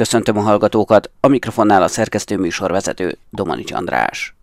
Köszöntöm 0.00 0.38
a 0.38 0.40
hallgatókat, 0.40 1.10
a 1.20 1.28
mikrofonnál 1.28 1.82
a 1.82 1.88
szerkesztő 1.88 2.38
műsorvezető 2.38 3.18
Domanics 3.30 3.72
András. 3.72 4.34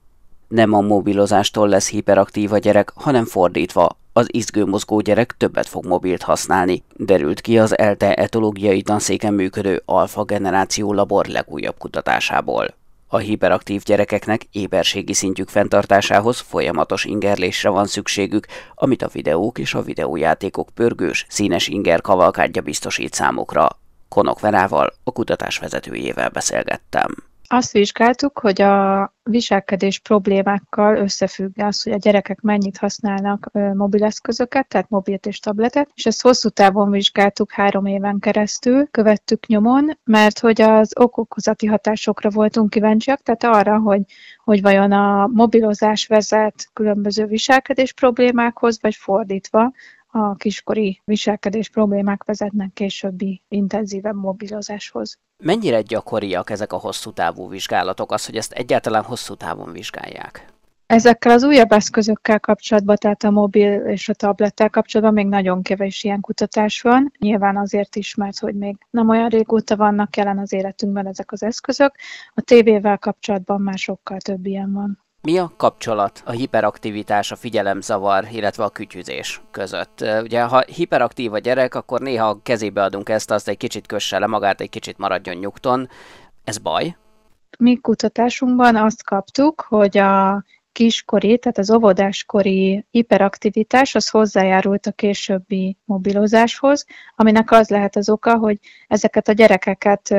Nem 0.47 0.73
a 0.73 0.81
mobilozástól 0.81 1.67
lesz 1.67 1.89
hiperaktív 1.89 2.53
a 2.53 2.57
gyerek, 2.57 2.91
hanem 2.95 3.25
fordítva, 3.25 3.97
az 4.13 4.25
izgőmozgó 4.31 4.99
gyerek 4.99 5.35
többet 5.37 5.67
fog 5.67 5.85
mobilt 5.85 6.21
használni, 6.21 6.83
derült 6.95 7.41
ki 7.41 7.59
az 7.59 7.77
ELTE 7.77 8.13
etológiai 8.13 8.81
tanszéken 8.81 9.33
működő 9.33 9.81
alfa 9.85 10.23
generáció 10.23 10.93
labor 10.93 11.25
legújabb 11.25 11.77
kutatásából. 11.77 12.67
A 13.07 13.17
hiperaktív 13.17 13.81
gyerekeknek 13.83 14.47
éberségi 14.51 15.13
szintjük 15.13 15.49
fenntartásához 15.49 16.39
folyamatos 16.39 17.05
ingerlésre 17.05 17.69
van 17.69 17.85
szükségük, 17.85 18.45
amit 18.75 19.01
a 19.01 19.09
videók 19.13 19.57
és 19.57 19.73
a 19.73 19.81
videójátékok 19.81 20.69
pörgős, 20.73 21.25
színes 21.29 21.67
inger 21.67 22.01
kavalkádja 22.01 22.61
biztosít 22.61 23.13
számukra. 23.13 23.67
Konok 24.17 24.39
Verával, 24.39 24.93
a 25.03 25.11
kutatás 25.11 25.57
vezetőjével 25.57 26.29
beszélgettem. 26.29 27.15
Azt 27.47 27.71
vizsgáltuk, 27.71 28.39
hogy 28.39 28.61
a 28.61 29.13
viselkedés 29.23 29.99
problémákkal 29.99 30.97
összefügg 30.97 31.59
az, 31.59 31.83
hogy 31.83 31.93
a 31.93 31.97
gyerekek 31.97 32.41
mennyit 32.41 32.77
használnak 32.77 33.49
mobileszközöket, 33.73 34.67
tehát 34.67 34.89
mobilt 34.89 35.25
és 35.25 35.39
tabletet, 35.39 35.89
és 35.95 36.05
ezt 36.05 36.21
hosszú 36.21 36.49
távon 36.49 36.91
vizsgáltuk 36.91 37.51
három 37.51 37.85
éven 37.85 38.19
keresztül, 38.19 38.87
követtük 38.91 39.45
nyomon, 39.45 39.97
mert 40.03 40.39
hogy 40.39 40.61
az 40.61 40.91
okokozati 40.99 41.65
hatásokra 41.65 42.29
voltunk 42.29 42.69
kíváncsiak, 42.69 43.21
tehát 43.21 43.43
arra, 43.43 43.79
hogy, 43.79 44.01
hogy 44.43 44.61
vajon 44.61 44.91
a 44.91 45.27
mobilozás 45.27 46.07
vezet 46.07 46.69
különböző 46.73 47.25
viselkedés 47.25 47.93
problémákhoz, 47.93 48.81
vagy 48.81 48.95
fordítva, 48.95 49.71
a 50.17 50.35
kiskori 50.35 51.01
viselkedés 51.05 51.69
problémák 51.69 52.23
vezetnek 52.23 52.73
későbbi 52.73 53.41
intenzívebb 53.47 54.15
mobilozáshoz. 54.15 55.19
Mennyire 55.43 55.81
gyakoriak 55.81 56.49
ezek 56.49 56.73
a 56.73 56.77
hosszú 56.77 57.11
távú 57.11 57.49
vizsgálatok, 57.49 58.11
az, 58.11 58.25
hogy 58.25 58.35
ezt 58.35 58.51
egyáltalán 58.51 59.03
hosszú 59.03 59.35
távon 59.35 59.71
vizsgálják? 59.71 60.45
Ezekkel 60.85 61.31
az 61.31 61.43
újabb 61.43 61.71
eszközökkel 61.71 62.39
kapcsolatban, 62.39 62.95
tehát 62.95 63.23
a 63.23 63.31
mobil 63.31 63.73
és 63.73 64.09
a 64.09 64.13
tablettel 64.13 64.69
kapcsolatban 64.69 65.15
még 65.15 65.27
nagyon 65.27 65.61
kevés 65.61 66.03
ilyen 66.03 66.21
kutatás 66.21 66.81
van. 66.81 67.11
Nyilván 67.19 67.57
azért 67.57 67.95
is, 67.95 68.15
mert 68.15 68.39
hogy 68.39 68.55
még 68.55 68.77
nem 68.89 69.09
olyan 69.09 69.29
régóta 69.29 69.75
vannak 69.75 70.15
jelen 70.15 70.37
az 70.37 70.53
életünkben 70.53 71.07
ezek 71.07 71.31
az 71.31 71.43
eszközök. 71.43 71.95
A 72.33 72.41
tévével 72.41 72.97
kapcsolatban 72.97 73.61
már 73.61 73.77
sokkal 73.77 74.17
több 74.17 74.45
ilyen 74.45 74.73
van. 74.73 75.06
Mi 75.21 75.37
a 75.37 75.51
kapcsolat 75.57 76.21
a 76.25 76.31
hiperaktivitás, 76.31 77.31
a 77.31 77.35
figyelemzavar, 77.35 78.27
illetve 78.31 78.63
a 78.63 78.69
kütyüzés 78.69 79.41
között? 79.51 80.05
Ugye, 80.21 80.43
ha 80.43 80.63
hiperaktív 80.65 81.33
a 81.33 81.39
gyerek, 81.39 81.75
akkor 81.75 81.99
néha 81.99 82.39
kezébe 82.43 82.83
adunk 82.83 83.09
ezt, 83.09 83.31
azt 83.31 83.47
egy 83.47 83.57
kicsit 83.57 83.87
kösse 83.87 84.19
le 84.19 84.27
magát, 84.27 84.61
egy 84.61 84.69
kicsit 84.69 84.97
maradjon 84.97 85.35
nyugton. 85.35 85.89
Ez 86.43 86.57
baj? 86.57 86.97
Mi 87.59 87.75
kutatásunkban 87.75 88.75
azt 88.75 89.03
kaptuk, 89.03 89.61
hogy 89.61 89.97
a 89.97 90.43
kiskori, 90.77 91.37
tehát 91.37 91.57
az 91.57 91.71
óvodáskori 91.71 92.85
hiperaktivitás 92.91 93.95
az 93.95 94.09
hozzájárult 94.09 94.85
a 94.85 94.91
későbbi 94.91 95.77
mobilozáshoz, 95.85 96.85
aminek 97.15 97.51
az 97.51 97.69
lehet 97.69 97.95
az 97.95 98.09
oka, 98.09 98.37
hogy 98.37 98.59
ezeket 98.87 99.27
a 99.27 99.31
gyerekeket 99.31 100.15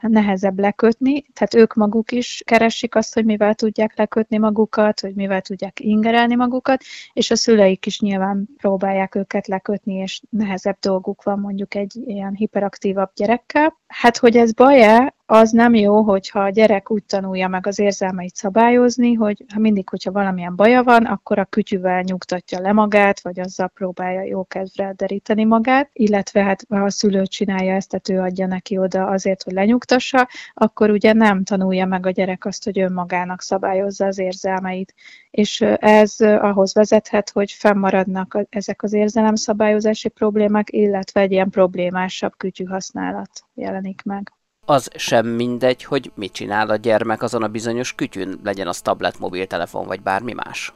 nehezebb 0.00 0.58
lekötni, 0.58 1.22
tehát 1.32 1.54
ők 1.54 1.74
maguk 1.74 2.12
is 2.12 2.42
keresik 2.44 2.94
azt, 2.94 3.14
hogy 3.14 3.24
mivel 3.24 3.54
tudják 3.54 3.96
lekötni 3.96 4.38
magukat, 4.38 5.00
hogy 5.00 5.14
mivel 5.14 5.40
tudják 5.40 5.80
ingerelni 5.80 6.34
magukat, 6.34 6.82
és 7.12 7.30
a 7.30 7.36
szüleik 7.36 7.86
is 7.86 8.00
nyilván 8.00 8.48
próbálják 8.56 9.14
őket 9.14 9.46
lekötni, 9.46 9.94
és 9.94 10.22
nehezebb 10.30 10.76
dolguk 10.80 11.22
van 11.22 11.38
mondjuk 11.38 11.74
egy 11.74 11.92
ilyen 12.06 12.34
hiperaktívabb 12.34 13.10
gyerekkel. 13.14 13.78
Hát, 13.86 14.16
hogy 14.16 14.36
ez 14.36 14.52
baj-e, 14.52 15.14
az 15.30 15.50
nem 15.50 15.74
jó, 15.74 16.02
hogyha 16.02 16.40
a 16.40 16.48
gyerek 16.48 16.90
úgy 16.90 17.04
tanulja 17.04 17.48
meg 17.48 17.66
az 17.66 17.78
érzelmeit 17.78 18.34
szabályozni, 18.34 19.14
hogy 19.14 19.44
mindig, 19.56 19.88
hogyha 19.88 20.12
valamilyen 20.12 20.56
baja 20.56 20.82
van, 20.82 21.04
akkor 21.04 21.38
a 21.38 21.44
kütyüvel 21.44 22.00
nyugtatja 22.00 22.60
le 22.60 22.72
magát, 22.72 23.20
vagy 23.20 23.40
azzal 23.40 23.68
próbálja 23.68 24.22
jó 24.22 24.44
kedvre 24.44 24.92
deríteni 24.96 25.44
magát, 25.44 25.90
illetve 25.92 26.42
hát 26.42 26.64
ha 26.68 26.84
a 26.84 26.90
szülő 26.90 27.26
csinálja 27.26 27.74
ezt, 27.74 27.88
tehát 27.88 28.08
ő 28.08 28.20
adja 28.20 28.46
neki 28.46 28.78
oda 28.78 29.06
azért, 29.06 29.42
hogy 29.42 29.52
lenyugtassa, 29.52 30.28
akkor 30.54 30.90
ugye 30.90 31.12
nem 31.12 31.44
tanulja 31.44 31.86
meg 31.86 32.06
a 32.06 32.10
gyerek 32.10 32.44
azt, 32.44 32.64
hogy 32.64 32.80
önmagának 32.80 33.42
szabályozza 33.42 34.06
az 34.06 34.18
érzelmeit. 34.18 34.94
És 35.30 35.60
ez 35.76 36.16
ahhoz 36.20 36.74
vezethet, 36.74 37.30
hogy 37.30 37.50
fennmaradnak 37.52 38.38
ezek 38.48 38.82
az 38.82 38.92
érzelemszabályozási 38.92 40.08
problémák, 40.08 40.72
illetve 40.72 41.20
egy 41.20 41.32
ilyen 41.32 41.50
problémásabb 41.50 42.36
kütyű 42.36 42.64
használat 42.64 43.30
jelenik 43.54 44.02
meg 44.02 44.32
az 44.70 44.90
sem 44.94 45.26
mindegy, 45.26 45.84
hogy 45.84 46.10
mit 46.14 46.32
csinál 46.32 46.70
a 46.70 46.76
gyermek 46.76 47.22
azon 47.22 47.42
a 47.42 47.48
bizonyos 47.48 47.94
kütyűn, 47.94 48.40
legyen 48.44 48.66
az 48.66 48.80
tablet, 48.80 49.18
mobiltelefon 49.18 49.86
vagy 49.86 50.00
bármi 50.00 50.32
más. 50.32 50.72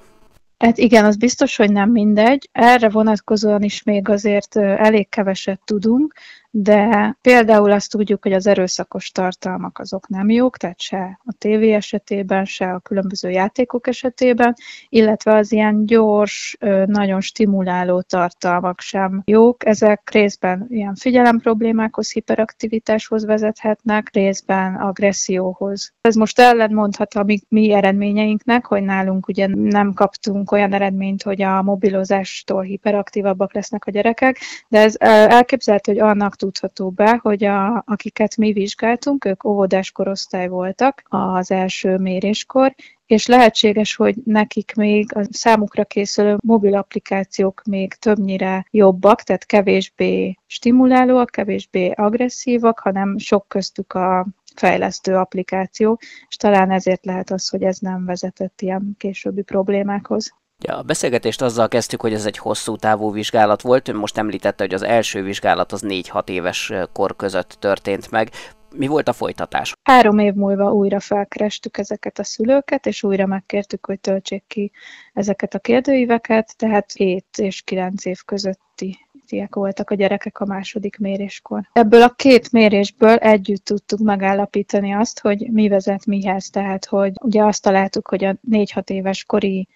Hát 0.59 0.79
igen, 0.79 1.05
az 1.05 1.17
biztos, 1.17 1.57
hogy 1.57 1.73
nem 1.73 1.91
mindegy. 1.91 2.49
Erre 2.53 2.89
vonatkozóan 2.89 3.63
is 3.63 3.83
még 3.83 4.09
azért 4.09 4.57
elég 4.57 5.09
keveset 5.09 5.61
tudunk, 5.65 6.15
de 6.57 7.17
például 7.21 7.73
azt 7.73 7.91
tudjuk, 7.91 8.23
hogy 8.23 8.33
az 8.33 8.47
erőszakos 8.47 9.11
tartalmak 9.11 9.79
azok 9.79 10.09
nem 10.09 10.31
jók, 10.31 10.57
tehát 10.57 10.81
se 10.81 11.21
a 11.25 11.33
tévé 11.39 11.73
esetében, 11.73 12.45
se 12.45 12.73
a 12.73 12.79
különböző 12.79 13.31
játékok 13.31 13.87
esetében, 13.87 14.55
illetve 14.89 15.35
az 15.35 15.53
ilyen 15.53 15.87
gyors, 15.87 16.57
nagyon 16.87 17.21
stimuláló 17.21 18.01
tartalmak 18.01 18.81
sem 18.81 19.23
jók. 19.25 19.67
Ezek 19.67 20.11
részben 20.13 20.67
ilyen 20.69 20.95
figyelemproblémákhoz, 20.95 22.13
hiperaktivitáshoz 22.13 23.25
vezethetnek, 23.25 24.11
részben 24.13 24.75
agresszióhoz. 24.75 25.93
Ez 26.01 26.15
most 26.15 26.39
ellentmondhat 26.39 27.15
a 27.15 27.23
mi, 27.23 27.41
mi 27.49 27.73
eredményeinknek, 27.73 28.67
hogy 28.67 28.83
nálunk 28.83 29.29
ugye 29.29 29.47
nem 29.47 29.93
kaptunk 29.93 30.53
olyan 30.53 30.73
eredményt, 30.73 31.23
hogy 31.23 31.43
a 31.43 31.63
mobilozástól 31.63 32.63
hiperaktívabbak 32.63 33.55
lesznek 33.55 33.87
a 33.87 33.91
gyerekek, 33.91 34.39
de 34.69 34.81
ez 34.81 34.95
elképzelhető, 34.99 35.93
hogy 35.93 36.01
annak 36.01 36.43
tudható 36.45 36.91
be, 36.91 37.19
hogy 37.23 37.45
a, 37.45 37.83
akiket 37.87 38.37
mi 38.37 38.53
vizsgáltunk, 38.53 39.25
ők 39.25 39.45
óvodás 39.45 39.93
korosztály 39.93 40.49
voltak 40.49 41.03
az 41.09 41.51
első 41.51 41.97
méréskor, 41.97 42.75
és 43.07 43.27
lehetséges, 43.27 43.95
hogy 43.95 44.17
nekik 44.25 44.75
még 44.75 45.17
a 45.17 45.27
számukra 45.31 45.85
készülő 45.85 46.37
mobil 46.41 46.75
applikációk 46.75 47.63
még 47.65 47.95
többnyire 47.95 48.67
jobbak, 48.71 49.23
tehát 49.23 49.47
kevésbé 49.47 50.39
stimulálóak, 50.47 51.31
kevésbé 51.31 51.91
agresszívak, 51.91 52.79
hanem 52.79 53.19
sok 53.19 53.49
köztük 53.49 53.93
a 53.93 54.27
fejlesztő 54.55 55.15
applikáció, 55.15 55.99
és 56.29 56.37
talán 56.37 56.71
ezért 56.71 57.05
lehet 57.05 57.31
az, 57.31 57.49
hogy 57.49 57.63
ez 57.63 57.79
nem 57.79 58.05
vezetett 58.05 58.61
ilyen 58.61 58.95
későbbi 58.99 59.43
problémákhoz. 59.43 60.35
Ja, 60.59 60.77
a 60.77 60.83
beszélgetést 60.83 61.43
azzal 61.43 61.69
kezdtük, 61.69 62.01
hogy 62.01 62.13
ez 62.13 62.27
egy 62.27 62.39
hosszú 62.39 62.77
távú 62.77 63.13
vizsgálat 63.13 63.63
volt. 63.63 63.89
Ön 63.89 63.97
most 63.97 64.19
említette, 64.19 64.65
hogy 64.65 64.75
az 64.75 64.83
első 64.83 65.23
vizsgálat 65.23 65.73
az 65.73 65.83
4-6 65.87 66.29
éves 66.29 66.73
kor 66.93 67.17
között 67.17 67.57
történt 67.59 68.11
meg. 68.11 68.31
Mi 68.77 68.87
volt 68.87 69.09
a 69.09 69.13
folytatás? 69.13 69.75
Három 69.83 70.19
év 70.19 70.35
múlva 70.35 70.73
újra 70.73 71.01
felkerestük 71.01 71.79
ezeket 71.79 72.19
a 72.19 72.25
szülőket, 72.25 72.87
és 72.87 73.03
újra 73.03 73.27
megkértük, 73.27 73.87
hogy 73.87 74.01
töltsék 74.01 74.45
ki 74.47 74.73
ezeket 75.13 75.55
a 75.55 75.59
kérdőíveket, 75.59 76.57
tehát 76.57 76.93
7 76.93 77.25
és 77.37 77.63
9 77.63 78.05
év 78.05 78.19
közötti 78.25 78.99
tiek 79.27 79.55
voltak 79.55 79.91
a 79.91 79.95
gyerekek 79.95 80.41
a 80.41 80.45
második 80.45 80.99
méréskor. 80.99 81.69
Ebből 81.73 82.03
a 82.03 82.15
két 82.15 82.53
mérésből 82.53 83.17
együtt 83.17 83.65
tudtuk 83.65 83.99
megállapítani 83.99 84.93
azt, 84.93 85.21
hogy 85.21 85.49
mi 85.51 85.69
vezet 85.69 86.07
mihez, 86.07 86.51
tehát 86.51 86.85
hogy 86.85 87.13
ugye 87.21 87.45
azt 87.45 87.63
találtuk, 87.63 88.09
hogy 88.09 88.25
a 88.25 88.37
4-6 88.51 88.91
éves 88.91 89.25
kori 89.25 89.69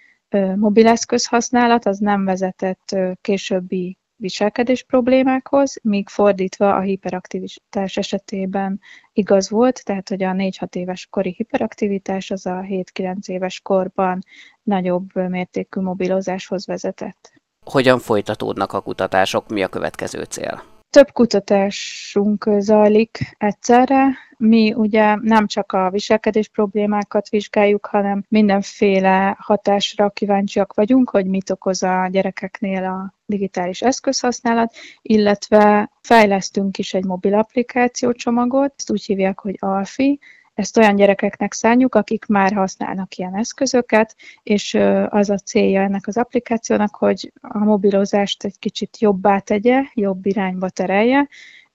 mobileszköz 0.56 1.27
használat 1.27 1.87
az 1.87 1.99
nem 1.99 2.25
vezetett 2.25 2.97
későbbi 3.21 3.99
viselkedés 4.16 4.83
problémákhoz, 4.83 5.78
míg 5.83 6.09
fordítva 6.09 6.75
a 6.75 6.81
hiperaktivitás 6.81 7.97
esetében 7.97 8.81
igaz 9.12 9.50
volt, 9.50 9.84
tehát 9.84 10.09
hogy 10.09 10.23
a 10.23 10.32
4-6 10.32 10.75
éves 10.75 11.06
kori 11.11 11.35
hiperaktivitás 11.37 12.31
az 12.31 12.47
a 12.47 12.61
7-9 12.61 13.26
éves 13.26 13.61
korban 13.61 14.19
nagyobb 14.62 15.14
mértékű 15.14 15.81
mobilozáshoz 15.81 16.67
vezetett. 16.67 17.32
Hogyan 17.64 17.99
folytatódnak 17.99 18.73
a 18.73 18.81
kutatások, 18.81 19.49
mi 19.49 19.62
a 19.62 19.69
következő 19.69 20.23
cél? 20.23 20.62
Több 20.91 21.12
kutatásunk 21.12 22.47
zajlik 22.58 23.35
egyszerre. 23.38 24.08
Mi 24.38 24.73
ugye 24.73 25.14
nem 25.14 25.46
csak 25.46 25.73
a 25.73 25.90
viselkedés 25.90 26.49
problémákat 26.49 27.29
vizsgáljuk, 27.29 27.87
hanem 27.87 28.25
mindenféle 28.29 29.37
hatásra 29.38 30.11
kíváncsiak 30.11 30.75
vagyunk, 30.75 31.11
hogy 31.11 31.26
mit 31.26 31.50
okoz 31.50 31.82
a 31.82 32.08
gyerekeknél 32.11 32.85
a 32.85 33.14
digitális 33.26 33.82
eszközhasználat, 33.82 34.75
illetve 35.02 35.90
fejlesztünk 36.00 36.79
is 36.79 36.94
egy 36.94 37.05
mobil 37.05 37.35
applikációcsomagot, 37.35 38.75
ezt 38.76 38.90
úgy 38.90 39.05
hívják, 39.05 39.38
hogy 39.38 39.56
Alfi, 39.58 40.20
ezt 40.55 40.76
olyan 40.76 40.96
gyerekeknek 40.96 41.52
szánjuk, 41.52 41.94
akik 41.94 42.26
már 42.26 42.52
használnak 42.52 43.17
ilyen 43.17 43.37
eszközöket, 43.37 44.17
és 44.43 44.75
az 45.08 45.31
a 45.31 45.38
célja 45.38 45.82
ennek 45.82 46.06
az 46.06 46.17
applikációnak, 46.17 46.96
hogy 46.96 47.32
a 47.41 47.58
mobilozást 47.58 48.44
egy 48.44 48.58
kicsit 48.58 48.99
jobbá 48.99 49.38
tegye, 49.38 49.82
jobb 49.94 50.26
irányba 50.26 50.69
terelje, 50.69 51.29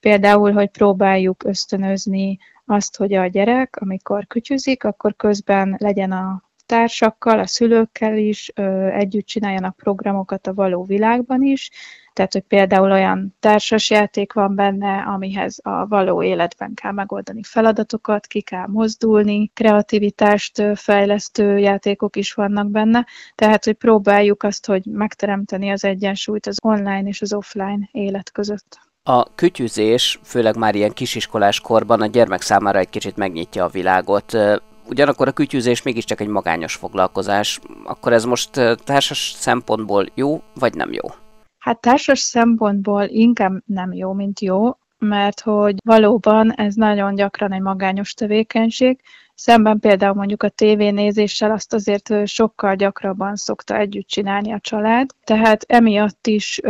Például, 0.04 0.52
hogy 0.52 0.68
próbáljuk 0.70 1.44
ösztönözni 1.44 2.38
azt, 2.66 2.96
hogy 2.96 3.14
a 3.14 3.26
gyerek, 3.26 3.76
amikor 3.76 4.26
kütyüzik, 4.26 4.84
akkor 4.84 5.16
közben 5.16 5.76
legyen 5.78 6.12
a 6.12 6.42
társakkal, 6.66 7.38
a 7.38 7.46
szülőkkel 7.46 8.16
is 8.16 8.48
együtt 8.92 9.26
csináljanak 9.26 9.76
programokat 9.76 10.46
a 10.46 10.54
való 10.54 10.84
világban 10.84 11.42
is, 11.42 11.70
tehát, 12.12 12.32
hogy 12.32 12.42
például 12.42 12.90
olyan 12.90 13.36
társasjáték 13.40 14.32
van 14.32 14.54
benne, 14.54 15.02
amihez 15.02 15.58
a 15.62 15.86
való 15.86 16.22
életben 16.22 16.74
kell 16.74 16.92
megoldani 16.92 17.42
feladatokat, 17.42 18.26
ki 18.26 18.40
kell 18.40 18.66
mozdulni, 18.66 19.50
kreativitást 19.54 20.62
fejlesztő 20.74 21.58
játékok 21.58 22.16
is 22.16 22.32
vannak 22.32 22.70
benne, 22.70 23.06
tehát, 23.34 23.64
hogy 23.64 23.74
próbáljuk 23.74 24.42
azt, 24.42 24.66
hogy 24.66 24.84
megteremteni 24.84 25.70
az 25.70 25.84
egyensúlyt 25.84 26.46
az 26.46 26.58
online 26.62 27.08
és 27.08 27.22
az 27.22 27.32
offline 27.32 27.88
élet 27.92 28.30
között. 28.32 28.78
A 29.10 29.34
kütyüzés, 29.34 30.18
főleg 30.22 30.56
már 30.56 30.74
ilyen 30.74 30.92
kisiskolás 30.92 31.60
korban 31.60 32.00
a 32.00 32.06
gyermek 32.06 32.40
számára 32.40 32.78
egy 32.78 32.88
kicsit 32.88 33.16
megnyitja 33.16 33.64
a 33.64 33.68
világot. 33.68 34.32
Ugyanakkor 34.88 35.28
a 35.28 35.32
kütyüzés 35.32 35.82
mégiscsak 35.82 36.20
egy 36.20 36.28
magányos 36.28 36.74
foglalkozás. 36.74 37.60
Akkor 37.84 38.12
ez 38.12 38.24
most 38.24 38.50
társas 38.84 39.34
szempontból 39.36 40.06
jó, 40.14 40.42
vagy 40.54 40.74
nem 40.74 40.92
jó? 40.92 41.08
Hát 41.58 41.80
társas 41.80 42.18
szempontból 42.18 43.04
inkább 43.04 43.52
nem 43.66 43.92
jó, 43.92 44.12
mint 44.12 44.40
jó, 44.40 44.76
mert 44.98 45.40
hogy 45.40 45.74
valóban 45.84 46.52
ez 46.54 46.74
nagyon 46.74 47.14
gyakran 47.14 47.52
egy 47.52 47.62
magányos 47.62 48.14
tevékenység, 48.14 49.00
szemben 49.34 49.80
például 49.80 50.14
mondjuk 50.14 50.42
a 50.42 50.48
tévénézéssel 50.48 51.50
azt 51.50 51.74
azért 51.74 52.26
sokkal 52.26 52.74
gyakrabban 52.74 53.36
szokta 53.36 53.76
együtt 53.76 54.06
csinálni 54.06 54.52
a 54.52 54.60
család, 54.60 55.10
tehát 55.24 55.64
emiatt 55.68 56.26
is 56.26 56.60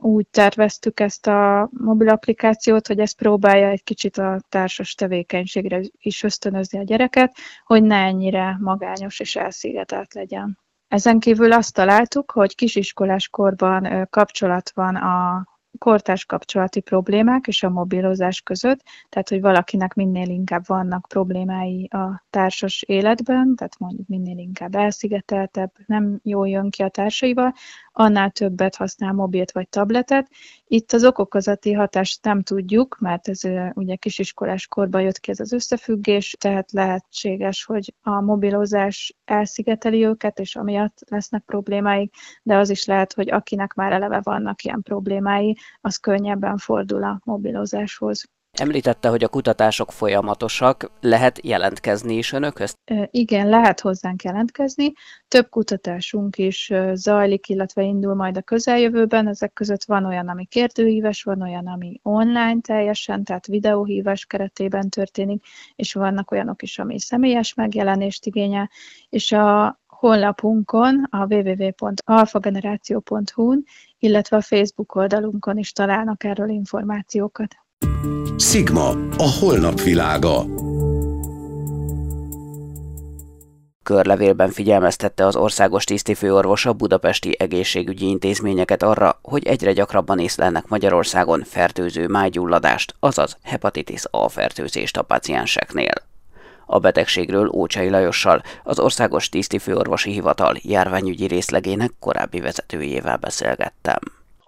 úgy 0.00 0.26
terveztük 0.26 1.00
ezt 1.00 1.26
a 1.26 1.68
mobil 1.72 2.08
applikációt, 2.08 2.86
hogy 2.86 2.98
ez 2.98 3.12
próbálja 3.12 3.68
egy 3.68 3.82
kicsit 3.82 4.16
a 4.16 4.40
társas 4.48 4.94
tevékenységre 4.94 5.80
is 5.98 6.22
ösztönözni 6.22 6.78
a 6.78 6.82
gyereket, 6.82 7.36
hogy 7.64 7.82
ne 7.82 7.96
ennyire 7.96 8.56
magányos 8.60 9.20
és 9.20 9.36
elszigetelt 9.36 10.14
legyen. 10.14 10.58
Ezen 10.88 11.18
kívül 11.18 11.52
azt 11.52 11.74
találtuk, 11.74 12.30
hogy 12.30 12.54
kisiskolás 12.54 13.28
korban 13.28 14.06
kapcsolat 14.10 14.70
van 14.74 14.96
a 14.96 15.46
kortárs 15.78 16.24
kapcsolati 16.24 16.80
problémák 16.80 17.46
és 17.46 17.62
a 17.62 17.70
mobilozás 17.70 18.40
között, 18.40 18.80
tehát 19.08 19.28
hogy 19.28 19.40
valakinek 19.40 19.94
minél 19.94 20.28
inkább 20.28 20.66
vannak 20.66 21.06
problémái 21.08 21.88
a 21.90 22.24
társas 22.30 22.82
életben, 22.82 23.54
tehát 23.56 23.78
mondjuk 23.78 24.08
minél 24.08 24.38
inkább 24.38 24.74
elszigeteltebb, 24.74 25.70
nem 25.86 26.20
jól 26.22 26.48
jön 26.48 26.70
ki 26.70 26.82
a 26.82 26.88
társaival, 26.88 27.54
annál 27.98 28.30
többet 28.30 28.76
használ 28.76 29.12
mobilt 29.12 29.52
vagy 29.52 29.68
tabletet. 29.68 30.30
Itt 30.66 30.92
az 30.92 31.04
okokozati 31.04 31.72
hatást 31.72 32.24
nem 32.24 32.42
tudjuk, 32.42 32.96
mert 33.00 33.28
ez 33.28 33.40
ugye 33.74 33.96
kisiskolás 33.96 34.66
korban 34.66 35.02
jött 35.02 35.18
ki 35.18 35.30
ez 35.30 35.40
az 35.40 35.52
összefüggés, 35.52 36.36
tehát 36.38 36.72
lehetséges, 36.72 37.64
hogy 37.64 37.94
a 38.02 38.20
mobilozás 38.20 39.16
elszigeteli 39.24 40.04
őket, 40.04 40.38
és 40.38 40.56
amiatt 40.56 40.98
lesznek 41.08 41.42
problémáik, 41.46 42.14
de 42.42 42.56
az 42.56 42.70
is 42.70 42.84
lehet, 42.84 43.12
hogy 43.12 43.30
akinek 43.30 43.74
már 43.74 43.92
eleve 43.92 44.20
vannak 44.22 44.62
ilyen 44.62 44.82
problémái, 44.82 45.56
az 45.80 45.96
könnyebben 45.96 46.56
fordul 46.56 47.02
a 47.02 47.20
mobilozáshoz. 47.24 48.35
Említette, 48.58 49.08
hogy 49.08 49.24
a 49.24 49.28
kutatások 49.28 49.92
folyamatosak, 49.92 50.90
lehet 51.00 51.44
jelentkezni 51.44 52.14
is 52.14 52.32
önökhöz? 52.32 52.76
Igen, 53.10 53.48
lehet 53.48 53.80
hozzánk 53.80 54.22
jelentkezni. 54.22 54.92
Több 55.28 55.48
kutatásunk 55.48 56.38
is 56.38 56.72
zajlik, 56.92 57.48
illetve 57.48 57.82
indul 57.82 58.14
majd 58.14 58.36
a 58.36 58.42
közeljövőben. 58.42 59.28
Ezek 59.28 59.52
között 59.52 59.84
van 59.84 60.04
olyan, 60.04 60.28
ami 60.28 60.44
kérdőíves, 60.44 61.22
van 61.22 61.42
olyan, 61.42 61.66
ami 61.66 62.00
online 62.02 62.60
teljesen, 62.60 63.24
tehát 63.24 63.46
videóhívás 63.46 64.26
keretében 64.26 64.88
történik, 64.88 65.44
és 65.74 65.92
vannak 65.92 66.30
olyanok 66.30 66.62
is, 66.62 66.78
ami 66.78 67.00
személyes 67.00 67.54
megjelenést 67.54 68.26
igényel, 68.26 68.70
és 69.08 69.32
a 69.32 69.80
honlapunkon, 69.86 71.06
a 71.10 71.34
www.alfageneráció.hu-n, 71.34 73.64
illetve 73.98 74.36
a 74.36 74.40
Facebook 74.40 74.94
oldalunkon 74.94 75.58
is 75.58 75.72
találnak 75.72 76.24
erről 76.24 76.48
információkat. 76.48 77.65
Sigma, 78.36 78.88
a 79.16 79.36
holnap 79.40 79.80
világa. 79.80 80.44
Körlevélben 83.82 84.50
figyelmeztette 84.50 85.26
az 85.26 85.36
országos 85.36 85.84
tisztifőorvos 85.84 86.66
a 86.66 86.72
budapesti 86.72 87.36
egészségügyi 87.38 88.08
intézményeket 88.08 88.82
arra, 88.82 89.18
hogy 89.22 89.46
egyre 89.46 89.72
gyakrabban 89.72 90.18
észlelnek 90.18 90.68
Magyarországon 90.68 91.42
fertőző 91.44 92.06
májgyulladást, 92.06 92.94
azaz 93.00 93.36
hepatitis 93.42 94.02
A 94.10 94.28
fertőzést 94.28 94.96
a 94.96 95.02
pacienseknél. 95.02 95.92
A 96.66 96.78
betegségről 96.78 97.48
Ócsai 97.48 97.88
Lajossal, 97.88 98.42
az 98.64 98.78
Országos 98.78 99.28
Tisztifőorvosi 99.28 100.10
Hivatal 100.10 100.56
járványügyi 100.62 101.26
részlegének 101.26 101.90
korábbi 102.00 102.40
vezetőjével 102.40 103.16
beszélgettem. 103.16 103.98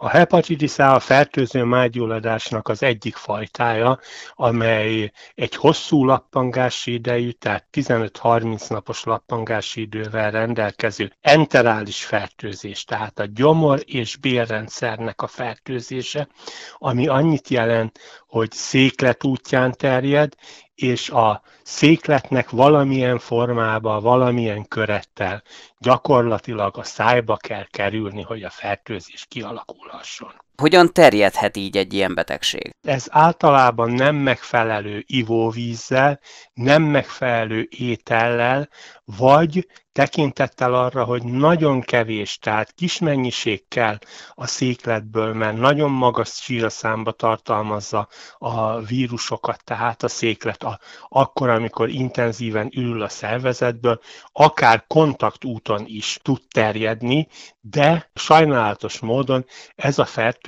A 0.00 0.08
hepatitis 0.08 0.78
A 0.78 0.94
a 0.94 1.00
fertőző 1.00 1.64
mágyulladásnak 1.64 2.68
az 2.68 2.82
egyik 2.82 3.16
fajtája, 3.16 3.98
amely 4.34 5.12
egy 5.34 5.54
hosszú 5.54 6.04
lappangási 6.04 6.92
idejű, 6.92 7.30
tehát 7.30 7.66
15-30 7.72 8.70
napos 8.70 9.04
lappangási 9.04 9.80
idővel 9.80 10.30
rendelkező 10.30 11.12
enterális 11.20 12.04
fertőzés, 12.04 12.84
tehát 12.84 13.18
a 13.18 13.26
gyomor 13.26 13.80
és 13.84 14.16
bélrendszernek 14.16 15.22
a 15.22 15.26
fertőzése, 15.26 16.28
ami 16.74 17.08
annyit 17.08 17.48
jelent, 17.48 17.98
hogy 18.26 18.52
széklet 18.52 19.24
útján 19.24 19.72
terjed, 19.72 20.34
és 20.78 21.10
a 21.10 21.42
székletnek 21.62 22.50
valamilyen 22.50 23.18
formába, 23.18 24.00
valamilyen 24.00 24.68
körettel 24.68 25.42
gyakorlatilag 25.78 26.78
a 26.78 26.82
szájba 26.82 27.36
kell 27.36 27.66
kerülni, 27.70 28.22
hogy 28.22 28.42
a 28.42 28.50
fertőzés 28.50 29.26
kialakulhasson. 29.28 30.32
Hogyan 30.60 30.92
terjedhet 30.92 31.56
így 31.56 31.76
egy 31.76 31.92
ilyen 31.92 32.14
betegség? 32.14 32.74
Ez 32.86 33.06
általában 33.10 33.90
nem 33.90 34.16
megfelelő 34.16 35.04
ivóvízzel, 35.06 36.20
nem 36.52 36.82
megfelelő 36.82 37.68
étellel, 37.70 38.68
vagy 39.04 39.66
tekintettel 39.92 40.74
arra, 40.74 41.04
hogy 41.04 41.22
nagyon 41.22 41.80
kevés, 41.80 42.38
tehát 42.38 42.72
kis 42.72 42.98
mennyiség 42.98 43.68
kell 43.68 43.98
a 44.30 44.46
székletből, 44.46 45.34
mert 45.34 45.56
nagyon 45.56 45.90
magas 45.90 46.28
síraszámba 46.28 47.12
tartalmazza 47.12 48.08
a 48.38 48.80
vírusokat, 48.80 49.64
tehát 49.64 50.02
a 50.02 50.08
széklet 50.08 50.62
a, 50.62 50.78
akkor, 51.08 51.48
amikor 51.48 51.88
intenzíven 51.88 52.70
ül 52.76 53.02
a 53.02 53.08
szervezetből, 53.08 54.00
akár 54.32 54.84
kontaktúton 54.86 55.84
is 55.86 56.18
tud 56.22 56.40
terjedni, 56.50 57.28
de 57.60 58.10
sajnálatos 58.14 58.98
módon 58.98 59.46
ez 59.74 59.98
a 59.98 60.04
fertőzés 60.04 60.47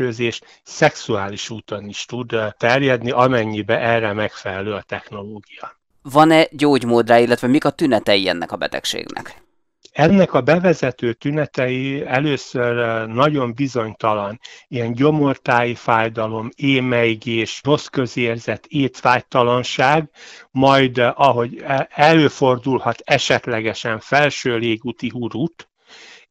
szexuális 0.62 1.50
úton 1.50 1.88
is 1.88 2.04
tud 2.04 2.37
terjedni, 2.57 3.11
amennyibe 3.11 3.78
erre 3.78 4.12
megfelelő 4.12 4.73
a 4.73 4.83
technológia. 4.83 5.78
Van-e 6.02 6.49
gyógymód 6.50 7.09
rá, 7.09 7.19
illetve 7.19 7.47
mik 7.47 7.64
a 7.64 7.71
tünetei 7.71 8.28
ennek 8.28 8.52
a 8.52 8.57
betegségnek? 8.57 9.42
Ennek 9.92 10.35
a 10.35 10.40
bevezető 10.40 11.12
tünetei 11.12 12.04
először 12.07 13.07
nagyon 13.07 13.54
bizonytalan, 13.54 14.40
ilyen 14.69 14.92
gyomortáji 14.92 15.75
fájdalom, 15.75 16.49
émeigés, 16.57 17.61
rossz 17.64 17.87
közérzet, 17.87 18.66
étvágytalanság, 18.66 20.11
majd 20.50 20.99
ahogy 20.99 21.62
e, 21.66 21.88
előfordulhat 21.90 23.00
esetlegesen 23.04 24.00
felső 24.00 24.57
légúti 24.57 25.09
hurut, 25.09 25.70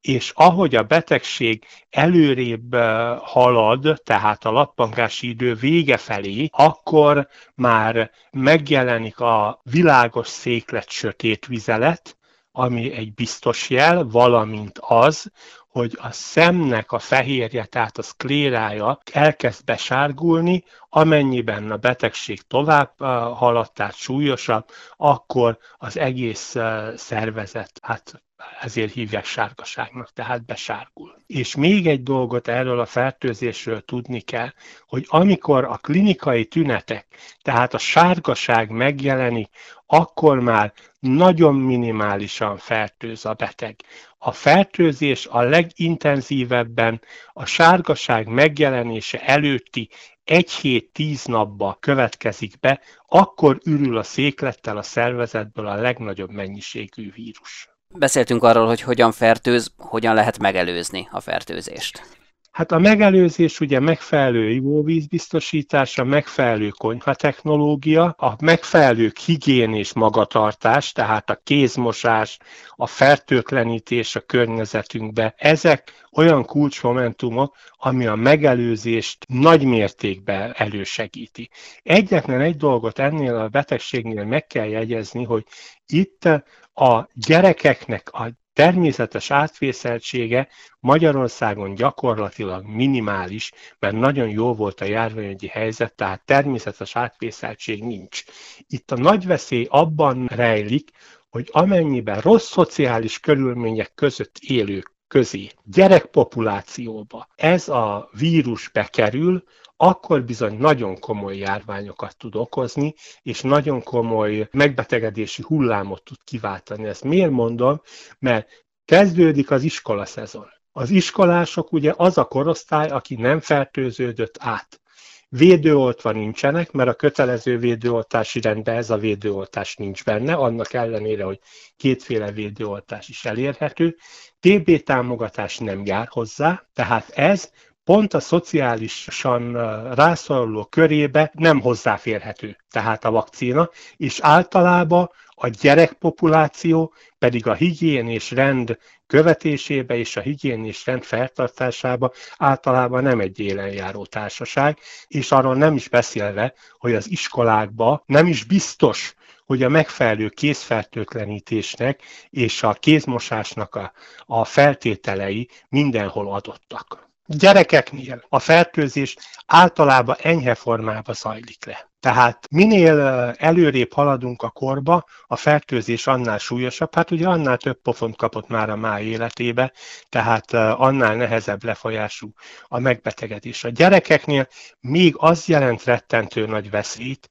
és 0.01 0.31
ahogy 0.35 0.75
a 0.75 0.83
betegség 0.83 1.65
előrébb 1.89 2.75
halad, 3.21 4.01
tehát 4.03 4.45
a 4.45 4.51
lappangási 4.51 5.29
idő 5.29 5.53
vége 5.53 5.97
felé, 5.97 6.47
akkor 6.51 7.27
már 7.55 8.11
megjelenik 8.31 9.19
a 9.19 9.59
világos 9.63 10.27
széklet 10.27 10.89
sötét 10.89 11.45
vizelet, 11.45 12.17
ami 12.51 12.93
egy 12.93 13.13
biztos 13.13 13.69
jel, 13.69 14.03
valamint 14.03 14.79
az, 14.81 15.31
hogy 15.67 15.97
a 16.01 16.11
szemnek 16.11 16.91
a 16.91 16.99
fehérje, 16.99 17.65
tehát 17.65 17.97
a 17.97 18.01
szklérája 18.01 18.99
elkezd 19.11 19.63
besárgulni, 19.65 20.63
amennyiben 20.89 21.71
a 21.71 21.77
betegség 21.77 22.41
tovább 22.41 22.99
haladt, 23.35 23.73
tehát 23.73 23.95
súlyosabb, 23.95 24.65
akkor 24.95 25.57
az 25.77 25.97
egész 25.97 26.55
szervezet 26.95 27.79
hát 27.81 28.23
ezért 28.61 28.93
hívják 28.93 29.25
sárgaságnak, 29.25 30.13
tehát 30.13 30.45
besárgul. 30.45 31.15
És 31.27 31.55
még 31.55 31.87
egy 31.87 32.03
dolgot 32.03 32.47
erről 32.47 32.79
a 32.79 32.85
fertőzésről 32.85 33.81
tudni 33.85 34.21
kell, 34.21 34.49
hogy 34.87 35.05
amikor 35.07 35.63
a 35.63 35.77
klinikai 35.77 36.45
tünetek, 36.45 37.07
tehát 37.41 37.73
a 37.73 37.77
sárgaság 37.77 38.69
megjelenik, 38.69 39.49
akkor 39.85 40.39
már 40.39 40.73
nagyon 40.99 41.55
minimálisan 41.55 42.57
fertőz 42.57 43.25
a 43.25 43.33
beteg. 43.33 43.75
A 44.17 44.31
fertőzés 44.31 45.25
a 45.27 45.41
legintenzívebben 45.41 47.01
a 47.33 47.45
sárgaság 47.45 48.27
megjelenése 48.27 49.19
előtti 49.25 49.89
egy 50.23 50.51
hét, 50.51 50.91
tíz 50.93 51.25
napba 51.25 51.77
következik 51.79 52.59
be, 52.59 52.81
akkor 53.07 53.59
ürül 53.65 53.97
a 53.97 54.03
széklettel 54.03 54.77
a 54.77 54.81
szervezetből 54.81 55.67
a 55.67 55.75
legnagyobb 55.75 56.31
mennyiségű 56.31 57.11
vírus. 57.11 57.69
Beszéltünk 57.95 58.43
arról, 58.43 58.65
hogy 58.65 58.81
hogyan 58.81 59.11
fertőz, 59.11 59.71
hogyan 59.77 60.13
lehet 60.13 60.39
megelőzni 60.39 61.07
a 61.11 61.19
fertőzést. 61.19 62.18
Hát 62.59 62.71
a 62.71 62.79
megelőzés 62.79 63.59
ugye 63.59 63.79
megfelelő 63.79 64.49
ivóvízbiztosítása, 64.49 66.03
megfelelő 66.03 66.69
konyha 66.69 67.13
technológia, 67.13 68.03
a 68.17 68.35
megfelelő 68.39 69.11
higiénés 69.25 69.93
magatartás, 69.93 70.91
tehát 70.91 71.29
a 71.29 71.39
kézmosás, 71.43 72.37
a 72.75 72.87
fertőtlenítés 72.87 74.15
a 74.15 74.19
környezetünkbe, 74.19 75.33
ezek 75.37 76.07
olyan 76.11 76.45
kulcsmomentumok, 76.45 77.55
ami 77.77 78.05
a 78.05 78.15
megelőzést 78.15 79.25
nagy 79.27 79.63
mértékben 79.63 80.53
elősegíti. 80.57 81.49
Egyetlen 81.83 82.41
egy 82.41 82.57
dolgot 82.57 82.99
ennél 82.99 83.35
a 83.35 83.47
betegségnél 83.47 84.25
meg 84.25 84.47
kell 84.47 84.67
jegyezni, 84.67 85.23
hogy 85.23 85.43
itt 85.85 86.25
a 86.73 87.07
gyerekeknek 87.13 88.09
a 88.11 88.29
természetes 88.59 89.31
átvészeltsége 89.31 90.47
Magyarországon 90.79 91.75
gyakorlatilag 91.75 92.65
minimális, 92.65 93.51
mert 93.79 93.95
nagyon 93.95 94.29
jó 94.29 94.53
volt 94.53 94.81
a 94.81 94.85
járványügyi 94.85 95.47
helyzet, 95.47 95.95
tehát 95.95 96.25
természetes 96.25 96.95
átvészeltség 96.95 97.83
nincs. 97.83 98.23
Itt 98.67 98.91
a 98.91 98.97
nagy 98.97 99.25
veszély 99.25 99.67
abban 99.69 100.25
rejlik, 100.25 100.89
hogy 101.29 101.49
amennyiben 101.51 102.19
rossz 102.21 102.51
szociális 102.51 103.19
körülmények 103.19 103.91
között 103.95 104.37
élők 104.37 104.91
közé, 105.07 105.49
gyerekpopulációba 105.63 107.27
ez 107.35 107.69
a 107.69 108.09
vírus 108.11 108.69
bekerül, 108.69 109.43
akkor 109.81 110.23
bizony 110.23 110.57
nagyon 110.57 110.99
komoly 110.99 111.37
járványokat 111.37 112.17
tud 112.17 112.35
okozni, 112.35 112.93
és 113.21 113.41
nagyon 113.41 113.83
komoly 113.83 114.47
megbetegedési 114.51 115.43
hullámot 115.45 116.03
tud 116.03 116.17
kiváltani. 116.23 116.87
Ezt 116.87 117.03
miért 117.03 117.31
mondom? 117.31 117.81
Mert 118.19 118.47
kezdődik 118.85 119.51
az 119.51 119.63
iskola 119.63 120.05
szezon. 120.05 120.47
Az 120.71 120.89
iskolások 120.89 121.71
ugye 121.71 121.93
az 121.97 122.17
a 122.17 122.25
korosztály, 122.25 122.87
aki 122.87 123.15
nem 123.15 123.39
fertőződött 123.39 124.37
át. 124.39 124.81
Védőoltva 125.29 126.11
nincsenek, 126.11 126.71
mert 126.71 126.89
a 126.89 126.93
kötelező 126.93 127.57
védőoltási 127.57 128.41
rendben 128.41 128.75
ez 128.75 128.89
a 128.89 128.97
védőoltás 128.97 129.75
nincs 129.75 130.03
benne, 130.03 130.33
annak 130.33 130.73
ellenére, 130.73 131.23
hogy 131.23 131.39
kétféle 131.77 132.31
védőoltás 132.31 133.07
is 133.09 133.25
elérhető. 133.25 133.97
TB 134.39 134.83
támogatás 134.83 135.57
nem 135.57 135.85
jár 135.85 136.07
hozzá, 136.09 136.67
tehát 136.73 137.09
ez 137.09 137.51
pont 137.89 138.13
a 138.13 138.19
szociálisan 138.19 139.51
rászoruló 139.95 140.65
körébe 140.65 141.31
nem 141.33 141.61
hozzáférhető, 141.61 142.57
tehát 142.71 143.05
a 143.05 143.11
vakcina, 143.11 143.69
és 143.97 144.19
általában 144.21 145.11
a 145.29 145.47
gyerekpopuláció 145.47 146.93
pedig 147.19 147.47
a 147.47 147.53
higiénés 147.53 148.31
rend 148.31 148.77
követésébe 149.07 149.97
és 149.97 150.17
a 150.17 150.21
higiénés 150.21 150.85
rend 150.85 151.03
feltartásába 151.03 152.11
általában 152.37 153.03
nem 153.03 153.19
egy 153.19 153.39
élenjáró 153.39 154.05
társaság, 154.05 154.77
és 155.07 155.31
arról 155.31 155.55
nem 155.55 155.75
is 155.75 155.87
beszélve, 155.87 156.53
hogy 156.77 156.93
az 156.93 157.11
iskolákba 157.11 158.03
nem 158.05 158.27
is 158.27 158.43
biztos, 158.43 159.13
hogy 159.45 159.63
a 159.63 159.69
megfelelő 159.69 160.29
kézfertőtlenítésnek 160.29 162.01
és 162.29 162.63
a 162.63 162.73
kézmosásnak 162.73 163.75
a, 163.75 163.91
a 164.25 164.45
feltételei 164.45 165.49
mindenhol 165.69 166.31
adottak. 166.33 167.08
Gyerekeknél 167.37 168.25
a 168.29 168.39
fertőzés 168.39 169.15
általában 169.45 170.15
enyhe 170.21 170.55
formában 170.55 171.15
zajlik 171.15 171.65
le. 171.65 171.89
Tehát 171.99 172.47
minél 172.51 172.99
előrébb 173.37 173.93
haladunk 173.93 174.41
a 174.41 174.49
korba, 174.49 175.05
a 175.25 175.35
fertőzés 175.35 176.07
annál 176.07 176.37
súlyosabb, 176.37 176.95
hát 176.95 177.11
ugye 177.11 177.27
annál 177.27 177.57
több 177.57 177.81
pofont 177.81 178.15
kapott 178.15 178.47
már 178.47 178.69
a 178.69 178.75
máj 178.75 179.05
életébe, 179.05 179.73
tehát 180.09 180.53
annál 180.53 181.15
nehezebb 181.15 181.63
lefolyású 181.63 182.31
a 182.63 182.79
megbetegedés. 182.79 183.63
A 183.63 183.69
gyerekeknél 183.69 184.47
még 184.79 185.13
az 185.17 185.45
jelent 185.45 185.83
rettentő 185.83 186.45
nagy 186.45 186.69
veszélyt, 186.69 187.29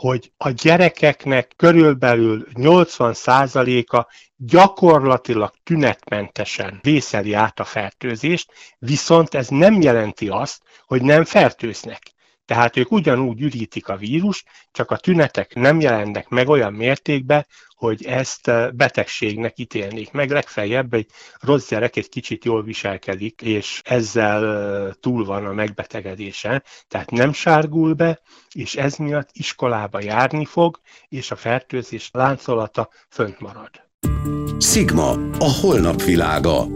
hogy 0.00 0.32
a 0.36 0.50
gyerekeknek 0.50 1.52
körülbelül 1.56 2.46
80%-a 2.54 4.12
gyakorlatilag 4.36 5.52
tünetmentesen 5.62 6.78
vészeli 6.82 7.32
át 7.32 7.60
a 7.60 7.64
fertőzést, 7.64 8.52
viszont 8.78 9.34
ez 9.34 9.48
nem 9.48 9.80
jelenti 9.80 10.28
azt, 10.28 10.62
hogy 10.86 11.02
nem 11.02 11.24
fertőznek. 11.24 12.02
Tehát 12.44 12.76
ők 12.76 12.90
ugyanúgy 12.90 13.40
ürítik 13.40 13.88
a 13.88 13.96
vírus, 13.96 14.44
csak 14.72 14.90
a 14.90 14.96
tünetek 14.96 15.54
nem 15.54 15.80
jelennek 15.80 16.28
meg 16.28 16.48
olyan 16.48 16.72
mértékben, 16.72 17.46
hogy 17.80 18.04
ezt 18.04 18.50
betegségnek 18.76 19.58
ítélnék 19.58 20.12
meg. 20.12 20.30
Legfeljebb 20.30 20.94
egy 20.94 21.06
rossz 21.40 21.68
gyerek 21.68 21.96
egy 21.96 22.08
kicsit 22.08 22.44
jól 22.44 22.62
viselkedik, 22.62 23.42
és 23.42 23.80
ezzel 23.84 24.94
túl 25.00 25.24
van 25.24 25.46
a 25.46 25.52
megbetegedése. 25.52 26.62
Tehát 26.88 27.10
nem 27.10 27.32
sárgul 27.32 27.92
be, 27.92 28.20
és 28.52 28.76
ez 28.76 28.94
miatt 28.96 29.28
iskolába 29.32 30.00
járni 30.00 30.44
fog, 30.44 30.80
és 31.08 31.30
a 31.30 31.36
fertőzés 31.36 32.08
láncolata 32.12 32.88
fönt 33.08 33.40
marad. 33.40 33.70
Sigma, 34.58 35.10
a 35.38 35.50
holnap 35.60 36.02
világa. 36.02 36.66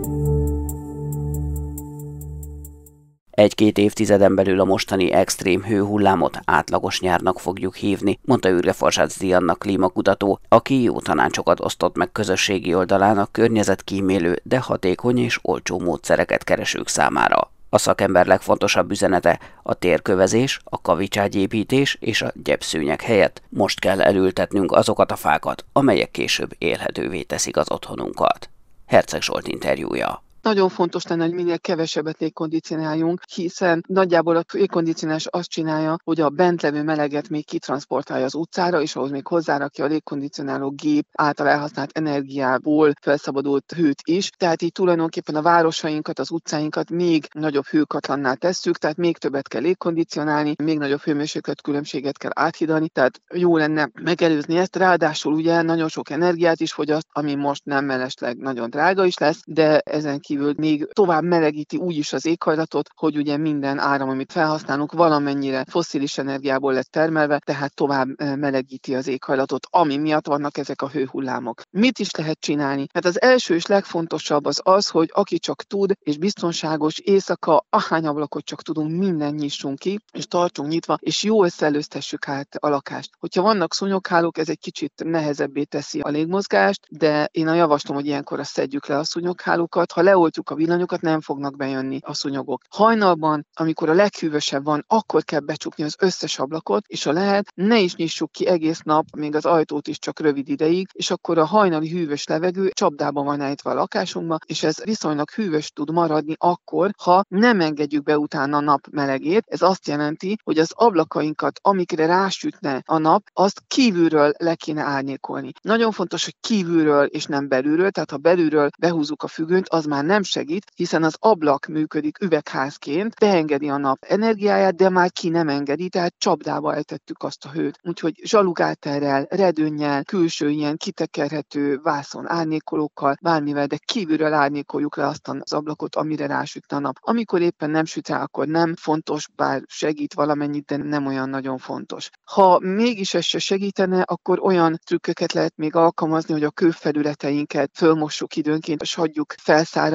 Egy-két 3.34 3.78
évtizeden 3.78 4.34
belül 4.34 4.60
a 4.60 4.64
mostani 4.64 5.12
extrém 5.12 5.62
hőhullámot 5.62 6.38
átlagos 6.44 7.00
nyárnak 7.00 7.40
fogjuk 7.40 7.74
hívni, 7.74 8.18
mondta 8.24 8.48
Ürge 8.48 8.72
Forsác 8.72 9.18
Dianna 9.18 9.54
klímakutató, 9.54 10.40
aki 10.48 10.82
jó 10.82 11.00
tanácsokat 11.00 11.60
osztott 11.60 11.96
meg 11.96 12.12
közösségi 12.12 12.74
oldalán 12.74 13.18
a 13.18 13.28
környezetkímélő, 13.30 14.40
de 14.42 14.58
hatékony 14.58 15.18
és 15.18 15.38
olcsó 15.42 15.80
módszereket 15.80 16.44
keresők 16.44 16.88
számára. 16.88 17.50
A 17.68 17.78
szakember 17.78 18.26
legfontosabb 18.26 18.90
üzenete 18.90 19.38
a 19.62 19.74
térkövezés, 19.74 20.60
a 20.64 20.80
kavicságyépítés 20.80 21.96
és 22.00 22.22
a 22.22 22.32
gyepszőnyek 22.42 23.02
helyett 23.02 23.42
most 23.48 23.80
kell 23.80 24.02
elültetnünk 24.02 24.72
azokat 24.72 25.12
a 25.12 25.16
fákat, 25.16 25.64
amelyek 25.72 26.10
később 26.10 26.54
élhetővé 26.58 27.22
teszik 27.22 27.56
az 27.56 27.70
otthonunkat. 27.70 28.50
Herceg 28.86 29.22
Zsolt 29.22 29.48
interjúja 29.48 30.23
nagyon 30.44 30.68
fontos 30.68 31.06
lenne, 31.06 31.24
hogy 31.24 31.34
minél 31.34 31.58
kevesebbet 31.58 32.20
légkondicionáljunk, 32.20 33.20
hiszen 33.34 33.84
nagyjából 33.88 34.36
a 34.36 34.44
légkondicionálás 34.52 35.26
azt 35.26 35.48
csinálja, 35.48 35.96
hogy 36.04 36.20
a 36.20 36.30
bent 36.30 36.62
levő 36.62 36.82
meleget 36.82 37.28
még 37.28 37.46
kitransportálja 37.46 38.24
az 38.24 38.34
utcára, 38.34 38.80
és 38.80 38.96
ahhoz 38.96 39.10
még 39.10 39.26
hozzárakja 39.26 39.84
a 39.84 39.88
légkondicionáló 39.88 40.70
gép 40.70 41.06
által 41.12 41.48
elhasznált 41.48 41.98
energiából 41.98 42.92
felszabadult 43.00 43.72
hőt 43.76 44.00
is. 44.04 44.30
Tehát 44.30 44.62
így 44.62 44.72
tulajdonképpen 44.72 45.34
a 45.34 45.42
városainkat, 45.42 46.18
az 46.18 46.30
utcáinkat 46.30 46.90
még 46.90 47.26
nagyobb 47.32 47.66
hőkatlanná 47.66 48.34
tesszük, 48.34 48.76
tehát 48.76 48.96
még 48.96 49.18
többet 49.18 49.48
kell 49.48 49.62
légkondicionálni, 49.62 50.54
még 50.62 50.78
nagyobb 50.78 51.00
hőmérséklet 51.00 51.62
különbséget 51.62 52.18
kell 52.18 52.30
áthidani, 52.34 52.88
tehát 52.88 53.20
jó 53.34 53.56
lenne 53.56 53.90
megelőzni 54.02 54.56
ezt. 54.56 54.76
Ráadásul 54.76 55.32
ugye 55.32 55.62
nagyon 55.62 55.88
sok 55.88 56.10
energiát 56.10 56.60
is 56.60 56.72
fogyaszt, 56.72 57.06
ami 57.12 57.34
most 57.34 57.64
nem 57.64 57.84
mellesleg 57.84 58.36
nagyon 58.36 58.70
drága 58.70 59.04
is 59.04 59.18
lesz, 59.18 59.40
de 59.46 59.78
ezen 59.78 60.20
kívül 60.20 60.33
kívül 60.34 60.54
még 60.56 60.88
tovább 60.92 61.24
melegíti 61.24 61.76
úgy 61.76 61.96
is 61.96 62.12
az 62.12 62.26
éghajlatot, 62.26 62.88
hogy 62.94 63.16
ugye 63.16 63.36
minden 63.36 63.78
áram, 63.78 64.08
amit 64.08 64.32
felhasználunk, 64.32 64.92
valamennyire 64.92 65.64
fosszilis 65.68 66.18
energiából 66.18 66.72
lett 66.72 66.90
termelve, 66.90 67.38
tehát 67.38 67.74
tovább 67.74 68.08
eh, 68.16 68.36
melegíti 68.36 68.94
az 68.94 69.06
éghajlatot, 69.06 69.66
ami 69.70 69.96
miatt 69.96 70.26
vannak 70.26 70.58
ezek 70.58 70.82
a 70.82 70.88
hőhullámok. 70.88 71.62
Mit 71.70 71.98
is 71.98 72.10
lehet 72.10 72.40
csinálni? 72.40 72.86
Hát 72.92 73.04
az 73.04 73.20
első 73.20 73.54
és 73.54 73.66
legfontosabb 73.66 74.44
az 74.44 74.60
az, 74.62 74.88
hogy 74.88 75.10
aki 75.12 75.38
csak 75.38 75.62
tud, 75.62 75.92
és 76.00 76.18
biztonságos 76.18 76.98
éjszaka, 76.98 77.64
ahány 77.70 78.06
ablakot 78.06 78.44
csak 78.44 78.62
tudunk, 78.62 78.98
minden 78.98 79.34
nyissunk 79.34 79.78
ki, 79.78 79.98
és 80.12 80.26
tartsunk 80.26 80.68
nyitva, 80.68 80.96
és 81.00 81.22
jó 81.22 81.44
összeelőztessük 81.44 82.28
át 82.28 82.56
a 82.58 82.68
lakást. 82.68 83.10
Hogyha 83.18 83.42
vannak 83.42 83.74
szúnyoghálók, 83.74 84.38
ez 84.38 84.48
egy 84.48 84.60
kicsit 84.60 84.92
nehezebbé 85.04 85.62
teszi 85.62 86.00
a 86.00 86.08
légmozgást, 86.08 86.80
de 86.88 87.28
én 87.32 87.48
a 87.48 87.54
javaslom, 87.54 87.96
hogy 87.96 88.06
ilyenkor 88.06 88.40
szedjük 88.46 88.86
le 88.86 88.98
a 88.98 89.04
szúnyoghálókat. 89.04 89.92
Ha 89.92 90.02
le 90.02 90.16
leoltjuk 90.24 90.50
a 90.50 90.54
villanyokat, 90.54 91.00
nem 91.00 91.20
fognak 91.20 91.56
bejönni 91.56 91.98
a 92.02 92.14
szúnyogok. 92.14 92.62
Hajnalban, 92.70 93.46
amikor 93.54 93.88
a 93.88 93.94
leghűvösebb 93.94 94.64
van, 94.64 94.84
akkor 94.86 95.24
kell 95.24 95.40
becsukni 95.40 95.84
az 95.84 95.96
összes 95.98 96.38
ablakot, 96.38 96.86
és 96.86 97.02
ha 97.02 97.12
lehet, 97.12 97.52
ne 97.54 97.78
is 97.78 97.94
nyissuk 97.94 98.32
ki 98.32 98.46
egész 98.46 98.80
nap, 98.80 99.04
még 99.16 99.34
az 99.34 99.44
ajtót 99.44 99.88
is 99.88 99.98
csak 99.98 100.20
rövid 100.20 100.48
ideig, 100.48 100.88
és 100.92 101.10
akkor 101.10 101.38
a 101.38 101.44
hajnali 101.44 101.88
hűvös 101.88 102.26
levegő 102.26 102.70
csapdában 102.72 103.24
van 103.24 103.40
állítva 103.40 103.70
a 103.70 103.74
lakásunkba, 103.74 104.38
és 104.46 104.62
ez 104.62 104.84
viszonylag 104.84 105.30
hűvös 105.30 105.70
tud 105.70 105.90
maradni 105.90 106.34
akkor, 106.38 106.90
ha 107.02 107.24
nem 107.28 107.60
engedjük 107.60 108.02
be 108.02 108.18
utána 108.18 108.56
a 108.56 108.60
nap 108.60 108.86
melegét. 108.90 109.44
Ez 109.46 109.62
azt 109.62 109.86
jelenti, 109.86 110.36
hogy 110.44 110.58
az 110.58 110.72
ablakainkat, 110.74 111.58
amikre 111.62 112.06
rásütne 112.06 112.82
a 112.84 112.98
nap, 112.98 113.22
azt 113.32 113.62
kívülről 113.66 114.32
le 114.38 114.54
kéne 114.54 114.82
árnyékolni. 114.82 115.52
Nagyon 115.62 115.92
fontos, 115.92 116.24
hogy 116.24 116.36
kívülről 116.40 117.04
és 117.04 117.24
nem 117.24 117.48
belülről, 117.48 117.90
tehát 117.90 118.10
ha 118.10 118.16
belülről 118.16 118.68
behúzzuk 118.78 119.22
a 119.22 119.26
függönyt, 119.34 119.68
az 119.68 119.84
már 119.84 120.04
nem 120.04 120.13
nem 120.14 120.22
segít, 120.22 120.64
hiszen 120.74 121.02
az 121.02 121.16
ablak 121.18 121.66
működik 121.66 122.20
üvegházként, 122.20 123.14
beengedi 123.20 123.68
a 123.68 123.76
nap 123.76 124.04
energiáját, 124.08 124.76
de 124.76 124.88
már 124.88 125.12
ki 125.12 125.28
nem 125.28 125.48
engedi, 125.48 125.88
tehát 125.88 126.14
csapdába 126.18 126.74
eltettük 126.74 127.22
azt 127.22 127.44
a 127.44 127.50
hőt. 127.50 127.78
Úgyhogy 127.82 128.20
zsalugáterrel, 128.22 129.26
redőnnyel, 129.30 130.04
külső 130.04 130.50
ilyen 130.50 130.76
kitekerhető 130.76 131.78
vászon 131.82 132.30
árnyékolókkal, 132.30 133.16
bármivel, 133.22 133.66
de 133.66 133.78
kívülről 133.84 134.32
árnyékoljuk 134.32 134.96
le 134.96 135.06
azt 135.06 135.28
az 135.28 135.52
ablakot, 135.52 135.96
amire 135.96 136.26
rásüt 136.26 136.72
a 136.72 136.78
nap. 136.78 136.96
Amikor 137.00 137.40
éppen 137.40 137.70
nem 137.70 137.84
süt 137.84 138.08
rá, 138.08 138.22
akkor 138.22 138.46
nem 138.46 138.74
fontos, 138.76 139.28
bár 139.36 139.62
segít 139.66 140.14
valamennyit, 140.14 140.64
de 140.64 140.76
nem 140.76 141.06
olyan 141.06 141.28
nagyon 141.28 141.58
fontos. 141.58 142.10
Ha 142.24 142.58
mégis 142.58 143.14
ez 143.14 143.24
se 143.24 143.38
segítene, 143.38 144.02
akkor 144.02 144.38
olyan 144.42 144.78
trükköket 144.84 145.32
lehet 145.32 145.56
még 145.56 145.74
alkalmazni, 145.74 146.32
hogy 146.32 146.44
a 146.44 146.50
kőfelületeinket 146.50 147.70
fölmossuk 147.74 148.36
időnként, 148.36 148.82
és 148.82 148.94
hagyjuk 148.94 149.34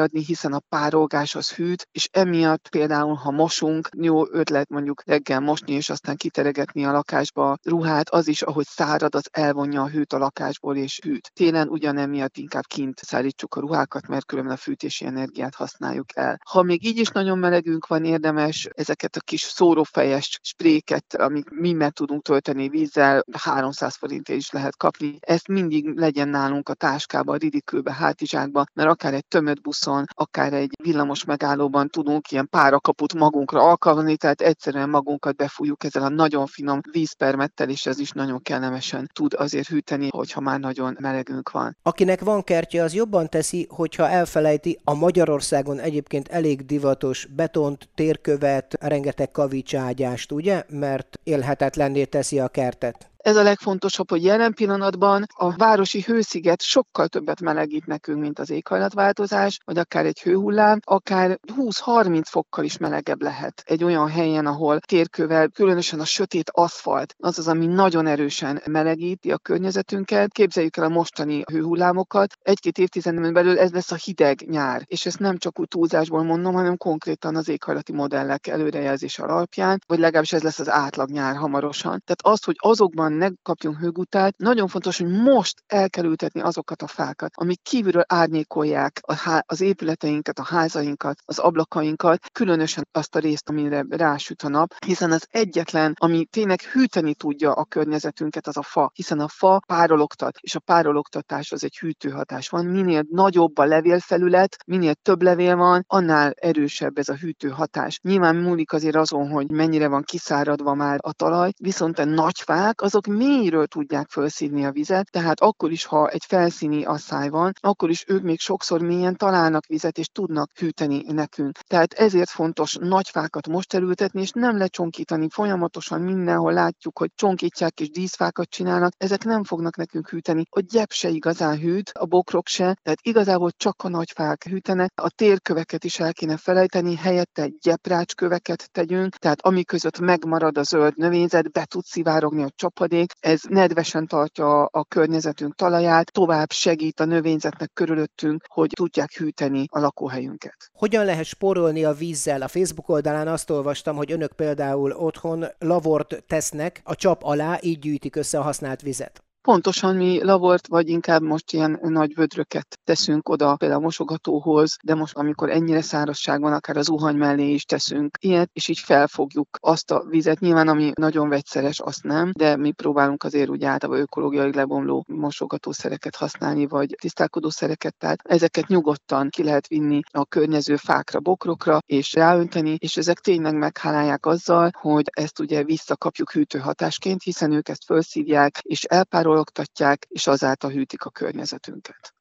felszáradni, 0.10 0.24
hiszen 0.24 0.54
a 0.54 0.60
párolgás 0.70 1.36
az 1.36 1.52
hűt, 1.52 1.88
és 1.92 2.10
emiatt 2.12 2.70
például, 2.70 3.16
ha 3.16 3.32
mosunk, 3.32 3.90
jó 3.98 4.32
ötlet 4.32 4.70
mondjuk 4.70 5.04
reggel 5.06 5.40
mosni, 5.40 5.74
és 5.74 5.90
aztán 5.90 6.16
kiteregetni 6.16 6.86
a 6.86 6.92
lakásba 6.92 7.52
a 7.52 7.58
ruhát, 7.64 8.10
az 8.10 8.28
is, 8.28 8.42
ahogy 8.42 8.66
szárad, 8.66 9.16
az 9.16 9.30
elvonja 9.32 9.82
a 9.82 9.90
hőt 9.90 10.14
a 10.14 10.18
lakásból, 10.18 10.76
és 10.76 11.00
hűt. 11.04 11.32
Télen 11.34 11.68
ugyanemiatt 11.68 12.38
inkább 12.38 12.66
kint 12.68 13.00
szállítsuk 13.00 13.56
a 13.56 13.60
ruhákat, 13.60 14.08
mert 14.08 14.26
különben 14.26 14.54
a 14.54 14.58
fűtési 14.58 15.06
energiát 15.06 15.56
használjuk 15.56 16.16
el. 16.16 16.40
Ha 16.50 16.64
még 16.64 16.86
így 16.86 16.98
is 16.98 17.10
nagyon 17.10 17.38
melegünk 17.38 17.88
van, 17.88 18.06
érdemes 18.06 18.68
ezeket 18.76 19.16
a 19.16 19.20
kis 19.20 19.42
szórófejes 19.42 20.40
spréket, 20.42 21.16
amik 21.16 21.50
mi 21.50 21.74
meg 21.74 21.92
tudunk 21.92 22.22
tölteni 22.22 22.70
vízzel, 22.70 23.24
300 23.32 23.96
forintért 23.96 24.40
is 24.40 24.52
lehet 24.52 24.78
kapni. 24.78 25.18
Ezt 25.20 25.48
mindig 25.48 25.98
legyen 25.98 26.30
nálunk 26.30 26.70
a 26.70 26.74
táskában, 26.74 27.36
a 27.36 27.38
ridikülbe, 27.38 27.94
hátizsákban, 27.94 28.66
mert 28.74 28.90
akár 28.90 29.14
egy 29.14 29.26
tömött 29.28 29.62
buszon, 29.62 29.99
akár 30.08 30.54
egy 30.54 30.72
villamos 30.84 31.24
megállóban 31.26 31.90
tudunk 31.90 32.32
ilyen 32.32 32.50
párakaput 32.50 33.14
magunkra 33.14 33.62
alkalmazni, 33.62 34.18
tehát 34.18 34.42
egyszerűen 34.42 34.90
magunkat 34.90 35.36
befújjuk 35.36 35.84
ezzel 35.84 36.04
a 36.04 36.10
nagyon 36.10 36.46
finom 36.46 36.80
vízpermettel, 36.92 37.70
és 37.70 37.86
ez 37.86 38.00
is 38.00 38.12
nagyon 38.12 38.42
kellemesen 38.42 39.10
tud 39.14 39.34
azért 39.38 39.68
hűteni, 39.68 40.08
hogyha 40.12 40.42
már 40.42 40.60
nagyon 40.60 40.98
melegünk 41.00 41.52
van. 41.52 41.78
Akinek 41.84 42.24
van 42.24 42.44
kertje, 42.44 42.84
az 42.84 42.94
jobban 42.94 43.30
teszi, 43.30 43.68
hogyha 43.70 44.10
elfelejti 44.10 44.80
a 44.84 44.94
Magyarországon 44.94 45.80
egyébként 45.80 46.28
elég 46.28 46.66
divatos 46.66 47.28
betont, 47.36 47.90
térkövet, 47.96 48.78
rengeteg 48.80 49.32
kavicságyást, 49.32 50.32
ugye? 50.32 50.64
Mert 50.70 51.20
élhetetlenné 51.24 52.04
teszi 52.04 52.40
a 52.40 52.48
kertet. 52.48 53.09
Ez 53.20 53.36
a 53.36 53.44
legfontosabb, 53.44 54.10
hogy 54.10 54.24
jelen 54.24 54.54
pillanatban 54.54 55.26
a 55.34 55.56
városi 55.56 56.02
hősziget 56.02 56.62
sokkal 56.62 57.08
többet 57.08 57.42
melegít 57.42 57.86
nekünk, 57.86 58.20
mint 58.20 58.40
az 58.40 58.50
éghajlatváltozás, 58.50 59.60
vagy 59.66 59.78
akár 59.78 60.06
egy 60.06 60.22
hőhullám, 60.22 60.80
akár 60.84 61.40
20-30 61.56 62.22
fokkal 62.30 62.64
is 62.64 62.78
melegebb 62.78 63.22
lehet 63.22 63.64
egy 63.66 63.84
olyan 63.84 64.10
helyen, 64.10 64.46
ahol 64.46 64.80
térkővel, 64.80 65.48
különösen 65.48 66.00
a 66.00 66.06
sötét 66.06 66.50
aszfalt, 66.54 67.16
az 67.18 67.40
az, 67.40 67.48
ami 67.48 67.66
nagyon 67.66 68.08
erősen 68.08 68.62
melegíti 68.66 69.32
a 69.32 69.38
környezetünket. 69.38 70.32
Képzeljük 70.32 70.78
el 70.78 70.84
a 70.84 70.90
mostani 70.90 71.44
hőhullámokat. 71.52 72.34
Egy-két 72.42 72.78
évtizeden 72.78 73.34
belül 73.34 73.60
ez 73.60 73.72
lesz 73.72 73.92
a 73.92 73.96
hideg 73.96 74.50
nyár, 74.50 74.82
és 74.86 75.06
ezt 75.06 75.20
nem 75.20 75.38
csak 75.38 75.60
úgy 75.60 75.68
túlzásból 75.68 76.24
mondom, 76.24 76.54
hanem 76.54 76.78
konkrétan 76.78 77.36
az 77.36 77.50
éghajlati 77.50 77.94
modellek 77.94 78.48
előrejelzés 78.48 79.20
alapján, 79.20 79.80
vagy 79.88 80.00
legalábbis 80.00 80.34
ez 80.34 80.44
lesz 80.44 80.60
az 80.60 80.70
átlag 80.70 81.10
nyár 81.10 81.36
hamarosan. 81.36 82.02
Tehát 82.06 82.38
az, 82.38 82.44
hogy 82.44 82.56
azokban 82.58 83.09
gyorsan 83.10 83.30
ne 83.30 83.36
kapjunk 83.42 83.78
hőgutát. 83.78 84.38
Nagyon 84.38 84.68
fontos, 84.68 84.98
hogy 84.98 85.08
most 85.08 85.64
el 85.68 85.90
kell 85.90 86.06
ültetni 86.06 86.42
azokat 86.42 86.82
a 86.82 86.88
fákat, 86.88 87.32
amik 87.36 87.62
kívülről 87.62 88.04
árnyékolják 88.08 89.00
a 89.02 89.14
há- 89.14 89.44
az 89.48 89.62
épületeinket, 89.62 90.40
a 90.40 90.44
házainkat, 90.44 91.18
az 91.26 91.40
ablakainkat, 91.40 92.20
különösen 92.32 92.88
azt 92.92 93.16
a 93.16 93.20
részt, 93.20 93.50
amire 93.50 93.86
rásüt 93.90 94.42
a 94.42 94.50
nap, 94.50 94.74
hiszen 94.86 95.12
az 95.12 95.28
egyetlen, 95.30 95.94
ami 96.00 96.26
tényleg 96.26 96.62
hűteni 96.62 97.14
tudja 97.14 97.52
a 97.52 97.66
környezetünket, 97.66 98.48
az 98.48 98.58
a 98.58 98.62
fa, 98.62 98.92
hiszen 98.94 99.20
a 99.20 99.28
fa 99.28 99.62
párologtat, 99.68 100.38
és 100.40 100.56
a 100.56 100.60
párologtatás 100.60 101.52
az 101.52 101.64
egy 101.64 101.78
hűtőhatás 101.78 102.50
van. 102.50 102.66
Minél 102.66 103.04
nagyobb 103.10 103.58
a 103.58 103.66
levélfelület, 103.66 104.58
minél 104.66 104.94
több 104.94 105.22
levél 105.22 105.56
van, 105.56 105.84
annál 105.88 106.32
erősebb 106.32 106.98
ez 106.98 107.10
a 107.10 107.16
hűtőhatás. 107.16 108.00
Nyilván 108.04 108.36
múlik 108.36 108.74
azért 108.74 108.96
azon, 108.96 109.30
hogy 109.30 109.52
mennyire 109.52 109.88
van 109.88 110.04
kiszáradva 110.04 110.74
már 110.74 110.98
a 111.02 111.14
talaj, 111.14 111.52
viszont 111.60 112.00
a 112.00 112.06
nagy 112.06 112.40
fák 112.40 112.82
azok 112.82 112.99
azok 113.00 113.18
mélyről 113.18 113.68
tudják 113.68 114.10
felszívni 114.10 114.66
a 114.66 114.72
vizet, 114.72 115.12
tehát 115.12 115.40
akkor 115.40 115.72
is, 115.72 115.86
ha 115.86 116.10
egy 116.10 116.24
felszíni 116.28 116.84
asszály 116.84 117.30
van, 117.30 117.52
akkor 117.60 117.90
is 117.90 118.04
ők 118.08 118.22
még 118.22 118.40
sokszor 118.40 118.82
mélyen 118.82 119.16
találnak 119.16 119.66
vizet, 119.66 119.98
és 119.98 120.08
tudnak 120.08 120.52
hűteni 120.58 121.04
nekünk. 121.08 121.58
Tehát 121.58 121.94
ezért 121.94 122.30
fontos 122.30 122.78
nagy 122.80 123.10
fákat 123.10 123.48
most 123.48 123.74
elültetni, 123.74 124.22
és 124.22 124.32
nem 124.32 124.58
lecsonkítani 124.58 125.28
folyamatosan 125.30 126.02
mindenhol 126.02 126.54
látjuk, 126.54 126.98
hogy 126.98 127.12
csonkítják 127.16 127.80
és 127.80 127.90
díszfákat 127.90 128.50
csinálnak, 128.50 128.92
ezek 128.98 129.24
nem 129.24 129.44
fognak 129.44 129.76
nekünk 129.76 130.10
hűteni. 130.10 130.44
A 130.50 130.60
gyep 130.60 130.92
se 130.92 131.10
igazán 131.10 131.58
hűt, 131.58 131.92
a 131.94 132.06
bokrok 132.06 132.48
se, 132.48 132.78
tehát 132.82 133.00
igazából 133.02 133.52
csak 133.58 133.84
a 133.84 133.90
nagy 133.90 134.12
fák 134.12 134.44
hűtenek. 134.44 134.92
A 134.96 135.10
térköveket 135.10 135.84
is 135.84 136.00
el 136.00 136.14
kéne 136.14 136.38
felejteni, 136.38 136.96
helyette 136.96 137.50
gyeprácsköveket 137.62 138.70
tegyünk, 138.72 139.16
tehát 139.16 139.42
ami 139.42 139.64
között 139.64 140.00
megmarad 140.00 140.58
a 140.58 140.64
zöld 140.64 140.98
növényzet, 140.98 141.52
be 141.52 141.66
tud 141.66 141.84
szivárogni 141.84 142.44
a 142.44 142.52
csapad 142.56 142.89
hulladék, 142.90 143.12
ez 143.20 143.42
nedvesen 143.50 144.08
tartja 144.08 144.66
a 144.66 144.84
környezetünk 144.84 145.56
talaját, 145.56 146.12
tovább 146.12 146.52
segít 146.52 147.00
a 147.00 147.06
növényzetnek 147.06 147.70
körülöttünk, 147.74 148.44
hogy 148.48 148.70
tudják 148.76 149.12
hűteni 149.12 149.66
a 149.72 149.80
lakóhelyünket. 149.80 150.56
Hogyan 150.72 151.06
lehet 151.06 151.26
spórolni 151.26 151.84
a 151.84 151.94
vízzel? 151.94 152.42
A 152.42 152.48
Facebook 152.48 152.90
oldalán 152.90 153.28
azt 153.28 153.50
olvastam, 153.50 153.96
hogy 153.96 154.12
önök 154.12 154.32
például 154.32 154.92
otthon 154.92 155.46
lavort 155.60 156.24
tesznek 156.28 156.82
a 156.84 156.96
csap 156.96 157.24
alá, 157.24 157.58
így 157.62 157.80
gyűjtik 157.80 158.16
össze 158.16 158.40
a 158.40 158.42
használt 158.42 158.82
vizet. 158.82 159.24
Pontosan 159.42 159.96
mi 159.96 160.24
lavort, 160.24 160.68
vagy 160.68 160.90
inkább 160.90 161.22
most 161.22 161.54
ilyen 161.54 161.80
nagy 161.82 162.16
vödröket 162.16 162.80
teszünk 162.84 163.30
oda, 163.30 163.56
például 163.56 163.80
a 163.82 163.84
mosogatóhoz, 163.84 164.76
de 164.84 164.96
most 164.96 165.16
amikor 165.16 165.50
ennyire 165.50 165.82
szárazság 165.82 166.42
van, 166.42 166.54
akár 166.54 166.78
az 166.78 166.86
zuhany 166.86 167.16
mellé 167.16 167.50
is 167.50 167.64
teszünk 167.64 168.18
ilyet, 168.22 168.50
és 168.54 168.68
így 168.68 168.80
felfogjuk 168.80 169.48
azt 169.62 169.92
a 169.92 170.04
vizet. 170.10 170.40
Nyilván, 170.40 170.68
ami 170.68 170.92
nagyon 170.96 171.30
vegyszeres, 171.30 171.80
azt 171.80 172.04
nem, 172.04 172.32
de 172.38 172.58
mi 172.58 172.72
próbálunk 172.72 173.24
azért 173.24 173.50
úgy 173.50 173.64
általában 173.64 174.02
ökológiai 174.02 174.54
lebomló 174.54 175.06
mosogatószereket 175.08 176.16
használni, 176.16 176.68
vagy 176.68 176.96
tisztálkodószereket, 177.02 177.96
tehát 177.98 178.20
ezeket 178.24 178.68
nyugodtan 178.68 179.30
ki 179.30 179.44
lehet 179.44 179.68
vinni 179.68 180.00
a 180.12 180.26
környező 180.26 180.76
fákra, 180.76 181.20
bokrokra, 181.20 181.80
és 181.86 182.14
ráönteni, 182.14 182.76
és 182.80 182.98
ezek 182.98 183.20
tényleg 183.20 183.58
meghálálják 183.58 184.26
azzal, 184.26 184.70
hogy 184.74 185.06
ezt 185.12 185.40
ugye 185.40 185.64
visszakapjuk 185.64 186.32
hűtőhatásként, 186.32 187.24
hiszen 187.24 187.52
ők 187.52 187.70
ezt 187.70 187.86
felszívják, 187.86 188.60
és 188.62 188.84
elpárol 188.84 189.29
forogtatják, 189.30 190.06
és 190.10 190.28
azáltal 190.28 190.72
hűtik 190.72 191.04
a 191.04 191.10
környezetünket. 191.10 192.14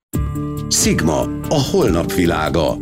Sigma, 0.68 1.20
a 1.48 1.60
holnap 1.70 2.12
világa. 2.12 2.76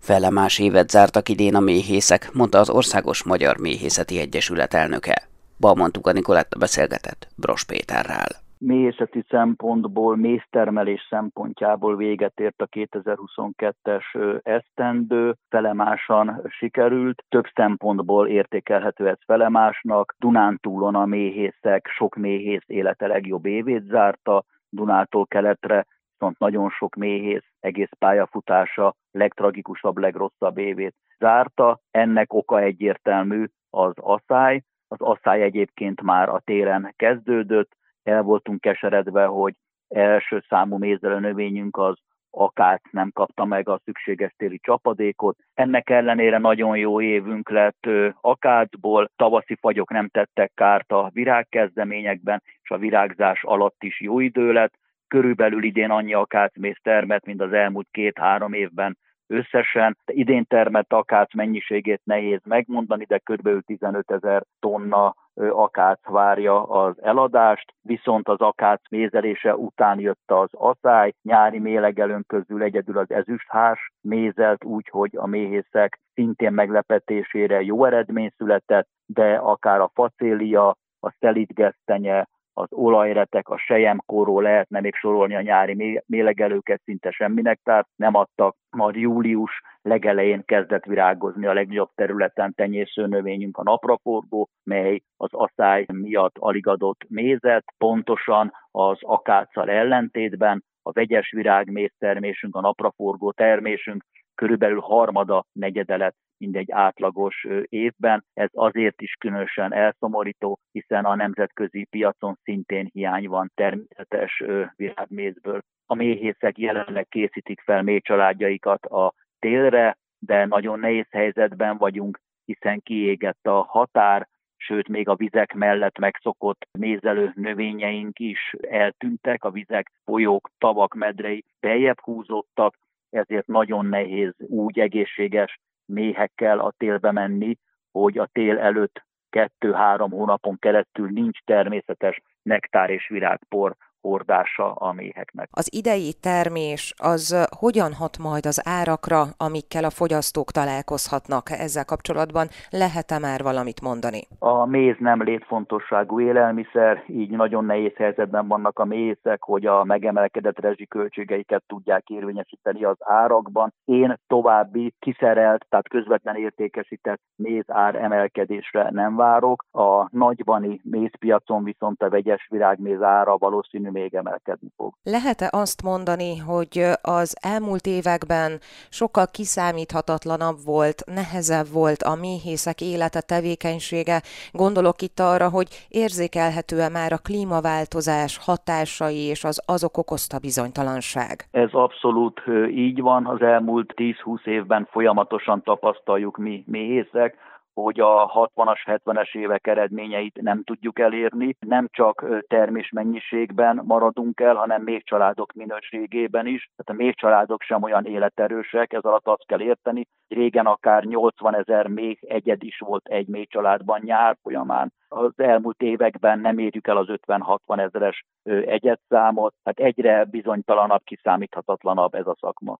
Fele 0.00 0.30
más 0.30 0.58
évet 0.58 0.90
zártak 0.90 1.28
idén 1.28 1.54
a 1.54 1.60
méhészek, 1.60 2.32
mondta 2.32 2.58
az 2.58 2.70
Országos 2.70 3.22
Magyar 3.22 3.56
Méhészeti 3.56 4.18
Egyesület 4.18 4.74
elnöke. 4.74 5.28
Balmontuka 5.58 6.12
Nikoletta 6.12 6.58
beszélgetett 6.58 7.28
Bros 7.36 7.64
Péterrel 7.64 8.41
méhészeti 8.64 9.24
szempontból, 9.28 10.16
méztermelés 10.16 11.06
szempontjából 11.10 11.96
véget 11.96 12.40
ért 12.40 12.62
a 12.62 12.66
2022-es 12.66 14.04
esztendő, 14.42 15.34
felemásan 15.48 16.42
sikerült. 16.48 17.24
Több 17.28 17.46
szempontból 17.54 18.28
értékelhető 18.28 19.08
ez 19.08 19.18
felemásnak. 19.26 20.14
Dunántúlon 20.18 20.94
a 20.94 21.06
méhészek, 21.06 21.86
sok 21.86 22.14
méhész 22.14 22.64
élete 22.66 23.06
legjobb 23.06 23.46
évét 23.46 23.84
zárta, 23.84 24.44
Dunától 24.68 25.26
keletre 25.26 25.86
viszont 26.12 26.38
nagyon 26.38 26.70
sok 26.70 26.94
méhész 26.94 27.44
egész 27.60 27.90
pályafutása 27.98 28.94
legtragikusabb, 29.10 29.96
legrosszabb 29.96 30.58
évét 30.58 30.94
zárta. 31.18 31.80
Ennek 31.90 32.32
oka 32.32 32.60
egyértelmű 32.60 33.44
az 33.70 33.92
asszály. 33.96 34.62
Az 34.88 35.00
asszály 35.00 35.42
egyébként 35.42 36.02
már 36.02 36.28
a 36.28 36.42
téren 36.44 36.94
kezdődött, 36.96 37.76
el 38.02 38.22
voltunk 38.22 38.60
keseredve, 38.60 39.24
hogy 39.24 39.54
első 39.88 40.44
számú 40.48 40.76
mézdelő 40.76 41.18
növényünk 41.18 41.76
az 41.76 41.96
akát 42.34 42.82
nem 42.90 43.10
kapta 43.12 43.44
meg 43.44 43.68
a 43.68 43.80
szükséges 43.84 44.34
téli 44.36 44.58
csapadékot. 44.58 45.38
Ennek 45.54 45.90
ellenére 45.90 46.38
nagyon 46.38 46.76
jó 46.76 47.00
évünk 47.00 47.50
lett 47.50 47.86
akátból, 48.20 49.10
tavaszi 49.16 49.56
fagyok 49.60 49.90
nem 49.90 50.08
tettek 50.08 50.52
kárt 50.54 50.92
a 50.92 51.10
virágkezdeményekben, 51.12 52.42
és 52.62 52.70
a 52.70 52.78
virágzás 52.78 53.42
alatt 53.42 53.82
is 53.82 54.00
jó 54.00 54.20
idő 54.20 54.52
lett. 54.52 54.72
Körülbelül 55.08 55.62
idén 55.62 55.90
annyi 55.90 56.14
akácméz 56.14 56.76
termet, 56.82 57.26
mint 57.26 57.40
az 57.40 57.52
elmúlt 57.52 57.88
két-három 57.90 58.52
évben 58.52 58.98
összesen. 59.32 59.96
Idén 60.06 60.44
termett 60.44 60.92
akác 60.92 61.34
mennyiségét 61.34 62.00
nehéz 62.04 62.40
megmondani, 62.44 63.04
de 63.04 63.18
kb. 63.18 63.64
15 63.64 64.10
ezer 64.10 64.42
tonna 64.60 65.14
akác 65.34 66.00
várja 66.08 66.62
az 66.62 67.02
eladást, 67.02 67.74
viszont 67.82 68.28
az 68.28 68.40
akác 68.40 68.80
mézelése 68.90 69.56
után 69.56 70.00
jött 70.00 70.30
az 70.30 70.48
aszály, 70.52 71.12
nyári 71.22 71.58
mélegelőn 71.58 72.24
közül 72.26 72.62
egyedül 72.62 72.98
az 72.98 73.10
ezüsthás 73.10 73.92
mézelt 74.00 74.64
úgy, 74.64 74.88
hogy 74.88 75.16
a 75.16 75.26
méhészek 75.26 76.00
szintén 76.14 76.52
meglepetésére 76.52 77.62
jó 77.62 77.84
eredmény 77.84 78.32
született, 78.36 78.88
de 79.06 79.34
akár 79.34 79.80
a 79.80 79.90
facélia, 79.94 80.76
a 81.00 81.14
szelidgesztenye, 81.20 82.26
az 82.54 82.68
olajretek, 82.70 83.48
a 83.48 83.58
sejemkoró 83.58 84.40
lehetne 84.40 84.80
még 84.80 84.94
sorolni 84.94 85.34
a 85.34 85.40
nyári 85.40 86.02
mélegelőket, 86.06 86.80
szinte 86.84 87.10
semminek, 87.10 87.60
tehát 87.62 87.88
nem 87.96 88.14
adtak. 88.14 88.56
Majd 88.70 88.94
július 88.94 89.60
legelején 89.82 90.44
kezdett 90.44 90.84
virágozni 90.84 91.46
a 91.46 91.52
legnagyobb 91.52 91.90
területen 91.94 92.54
tenyésző 92.54 93.06
növényünk 93.06 93.56
a 93.56 93.62
napraforgó, 93.62 94.48
mely 94.64 95.02
az 95.16 95.30
asszály 95.32 95.86
miatt 95.92 96.36
alig 96.38 96.66
adott 96.66 97.04
mézet, 97.08 97.64
pontosan 97.78 98.52
az 98.70 98.98
akáccal 99.00 99.70
ellentétben 99.70 100.64
a 100.82 100.92
vegyes 100.92 101.30
virágméz 101.30 101.92
termésünk, 101.98 102.56
a 102.56 102.60
napraforgó 102.60 103.32
termésünk 103.32 104.04
körülbelül 104.34 104.80
harmada 104.80 105.44
negyede 105.52 105.96
lett 105.96 106.16
mindegy 106.42 106.70
átlagos 106.70 107.46
évben. 107.62 108.24
Ez 108.34 108.48
azért 108.52 109.00
is 109.00 109.12
különösen 109.18 109.72
elszomorító, 109.72 110.58
hiszen 110.72 111.04
a 111.04 111.14
nemzetközi 111.14 111.84
piacon 111.90 112.38
szintén 112.42 112.88
hiány 112.92 113.28
van 113.28 113.50
természetes 113.54 114.42
virágmézből. 114.76 115.60
A 115.86 115.94
méhészek 115.94 116.58
jelenleg 116.58 117.06
készítik 117.08 117.60
fel 117.60 117.82
méhcsaládjaikat 117.82 118.84
a 118.84 119.12
télre, 119.38 119.96
de 120.18 120.44
nagyon 120.44 120.78
nehéz 120.78 121.06
helyzetben 121.10 121.76
vagyunk, 121.76 122.20
hiszen 122.44 122.80
kiégett 122.80 123.46
a 123.46 123.62
határ, 123.62 124.28
sőt 124.56 124.88
még 124.88 125.08
a 125.08 125.14
vizek 125.14 125.54
mellett 125.54 125.98
megszokott 125.98 126.66
mézelő 126.78 127.32
növényeink 127.34 128.18
is 128.18 128.54
eltűntek, 128.60 129.44
a 129.44 129.50
vizek, 129.50 129.92
folyók, 130.04 130.50
tavak, 130.58 130.94
medrei 130.94 131.44
beljebb 131.60 132.00
húzódtak, 132.00 132.74
ezért 133.10 133.46
nagyon 133.46 133.86
nehéz 133.86 134.32
úgy 134.38 134.78
egészséges 134.78 135.58
méhekkel 135.92 136.58
a 136.58 136.72
télbe 136.76 137.12
menni, 137.12 137.58
hogy 137.90 138.18
a 138.18 138.28
tél 138.32 138.58
előtt 138.58 139.04
kettő-három 139.30 140.10
hónapon 140.10 140.58
keresztül 140.58 141.08
nincs 141.08 141.38
természetes 141.44 142.22
nektár 142.42 142.90
és 142.90 143.08
virágpor 143.08 143.76
hordása 144.02 144.72
a 144.72 144.92
méheknek. 144.92 145.48
Az 145.50 145.68
idei 145.72 146.12
termés 146.20 146.94
az 146.96 147.48
hogyan 147.58 147.92
hat 147.92 148.18
majd 148.18 148.46
az 148.46 148.62
árakra, 148.64 149.20
amikkel 149.36 149.84
a 149.84 149.90
fogyasztók 149.90 150.50
találkozhatnak 150.50 151.50
ezzel 151.50 151.84
kapcsolatban? 151.84 152.46
Lehet-e 152.70 153.18
már 153.18 153.42
valamit 153.42 153.80
mondani? 153.80 154.20
A 154.38 154.66
méz 154.66 154.96
nem 154.98 155.22
létfontosságú 155.22 156.20
élelmiszer, 156.20 157.04
így 157.06 157.30
nagyon 157.30 157.64
nehéz 157.64 157.94
helyzetben 157.96 158.48
vannak 158.48 158.78
a 158.78 158.84
mézek, 158.84 159.42
hogy 159.42 159.66
a 159.66 159.84
megemelkedett 159.84 160.58
rezsiköltségeiket 160.58 161.62
tudják 161.66 162.08
érvényesíteni 162.08 162.84
az 162.84 162.96
árakban. 162.98 163.74
Én 163.84 164.18
további 164.26 164.94
kiszerelt, 164.98 165.66
tehát 165.68 165.88
közvetlen 165.88 166.36
értékesített 166.36 167.20
méz 167.36 167.64
ár 167.66 167.94
emelkedésre 167.94 168.88
nem 168.90 169.16
várok. 169.16 169.64
A 169.72 170.16
nagybani 170.16 170.80
mézpiacon 170.82 171.64
viszont 171.64 172.02
a 172.02 172.08
vegyes 172.08 172.46
virágméz 172.50 173.02
ára 173.02 173.36
valószínű 173.36 173.90
még 173.92 174.14
emelkedni 174.14 174.68
fog. 174.76 174.94
Lehet-e 175.02 175.48
azt 175.52 175.82
mondani, 175.82 176.36
hogy 176.36 176.84
az 177.02 177.36
elmúlt 177.40 177.86
években 177.86 178.60
sokkal 178.88 179.26
kiszámíthatatlanabb 179.26 180.56
volt, 180.64 181.02
nehezebb 181.06 181.66
volt 181.72 182.02
a 182.02 182.14
méhészek 182.14 182.80
élete, 182.80 183.20
tevékenysége? 183.20 184.22
Gondolok 184.52 185.02
itt 185.02 185.18
arra, 185.20 185.48
hogy 185.48 185.68
érzékelhető-e 185.88 186.88
már 186.88 187.12
a 187.12 187.18
klímaváltozás 187.18 188.38
hatásai 188.38 189.20
és 189.34 189.44
az 189.44 189.62
azok 189.66 189.96
okozta 189.96 190.38
bizonytalanság? 190.38 191.48
Ez 191.50 191.72
abszolút 191.72 192.42
így 192.70 193.00
van. 193.00 193.26
Az 193.26 193.42
elmúlt 193.42 193.92
10-20 193.96 194.46
évben 194.46 194.88
folyamatosan 194.90 195.62
tapasztaljuk 195.62 196.36
mi 196.38 196.64
méhészek, 196.66 197.36
hogy 197.74 198.00
a 198.00 198.32
60-as, 198.54 199.00
70-es 199.04 199.34
évek 199.34 199.66
eredményeit 199.66 200.42
nem 200.42 200.62
tudjuk 200.64 200.98
elérni. 200.98 201.56
Nem 201.66 201.88
csak 201.90 202.26
termés 202.46 202.90
mennyiségben 202.90 203.82
maradunk 203.84 204.40
el, 204.40 204.54
hanem 204.54 204.82
még 204.82 205.04
családok 205.04 205.52
minőségében 205.52 206.46
is. 206.46 206.70
Tehát 206.76 207.00
a 207.00 207.04
még 207.04 207.16
családok 207.16 207.62
sem 207.62 207.82
olyan 207.82 208.04
életerősek, 208.04 208.92
ez 208.92 209.02
alatt 209.02 209.26
azt 209.26 209.46
kell 209.46 209.60
érteni. 209.60 210.06
Régen 210.28 210.66
akár 210.66 211.04
80 211.04 211.54
ezer 211.54 211.86
még 211.86 212.18
egyed 212.20 212.62
is 212.62 212.78
volt 212.78 213.06
egy 213.06 213.26
még 213.26 213.50
családban 213.50 214.00
nyár 214.04 214.36
folyamán. 214.42 214.92
Az 215.08 215.32
elmúlt 215.36 215.82
években 215.82 216.38
nem 216.38 216.58
érjük 216.58 216.86
el 216.86 216.96
az 216.96 217.06
50-60 217.26 217.80
ezeres 217.80 218.24
egyedszámot, 218.64 219.54
tehát 219.62 219.92
egyre 219.92 220.24
bizonytalanabb, 220.24 221.02
kiszámíthatatlanabb 221.04 222.14
ez 222.14 222.26
a 222.26 222.36
szakma. 222.40 222.78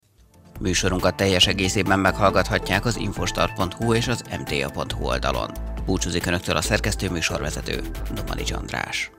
Műsorunkat 0.60 1.16
teljes 1.16 1.46
egészében 1.46 1.98
meghallgathatják 1.98 2.84
az 2.84 2.96
infostar.hu 2.96 3.94
és 3.94 4.08
az 4.08 4.22
mta.hu 4.38 5.04
oldalon. 5.04 5.50
Búcsúzik 5.84 6.26
Önöktől 6.26 6.56
a 6.56 6.60
szerkesztő 6.60 7.10
műsorvezető, 7.10 7.80
Domani 8.14 8.42
András. 8.52 9.10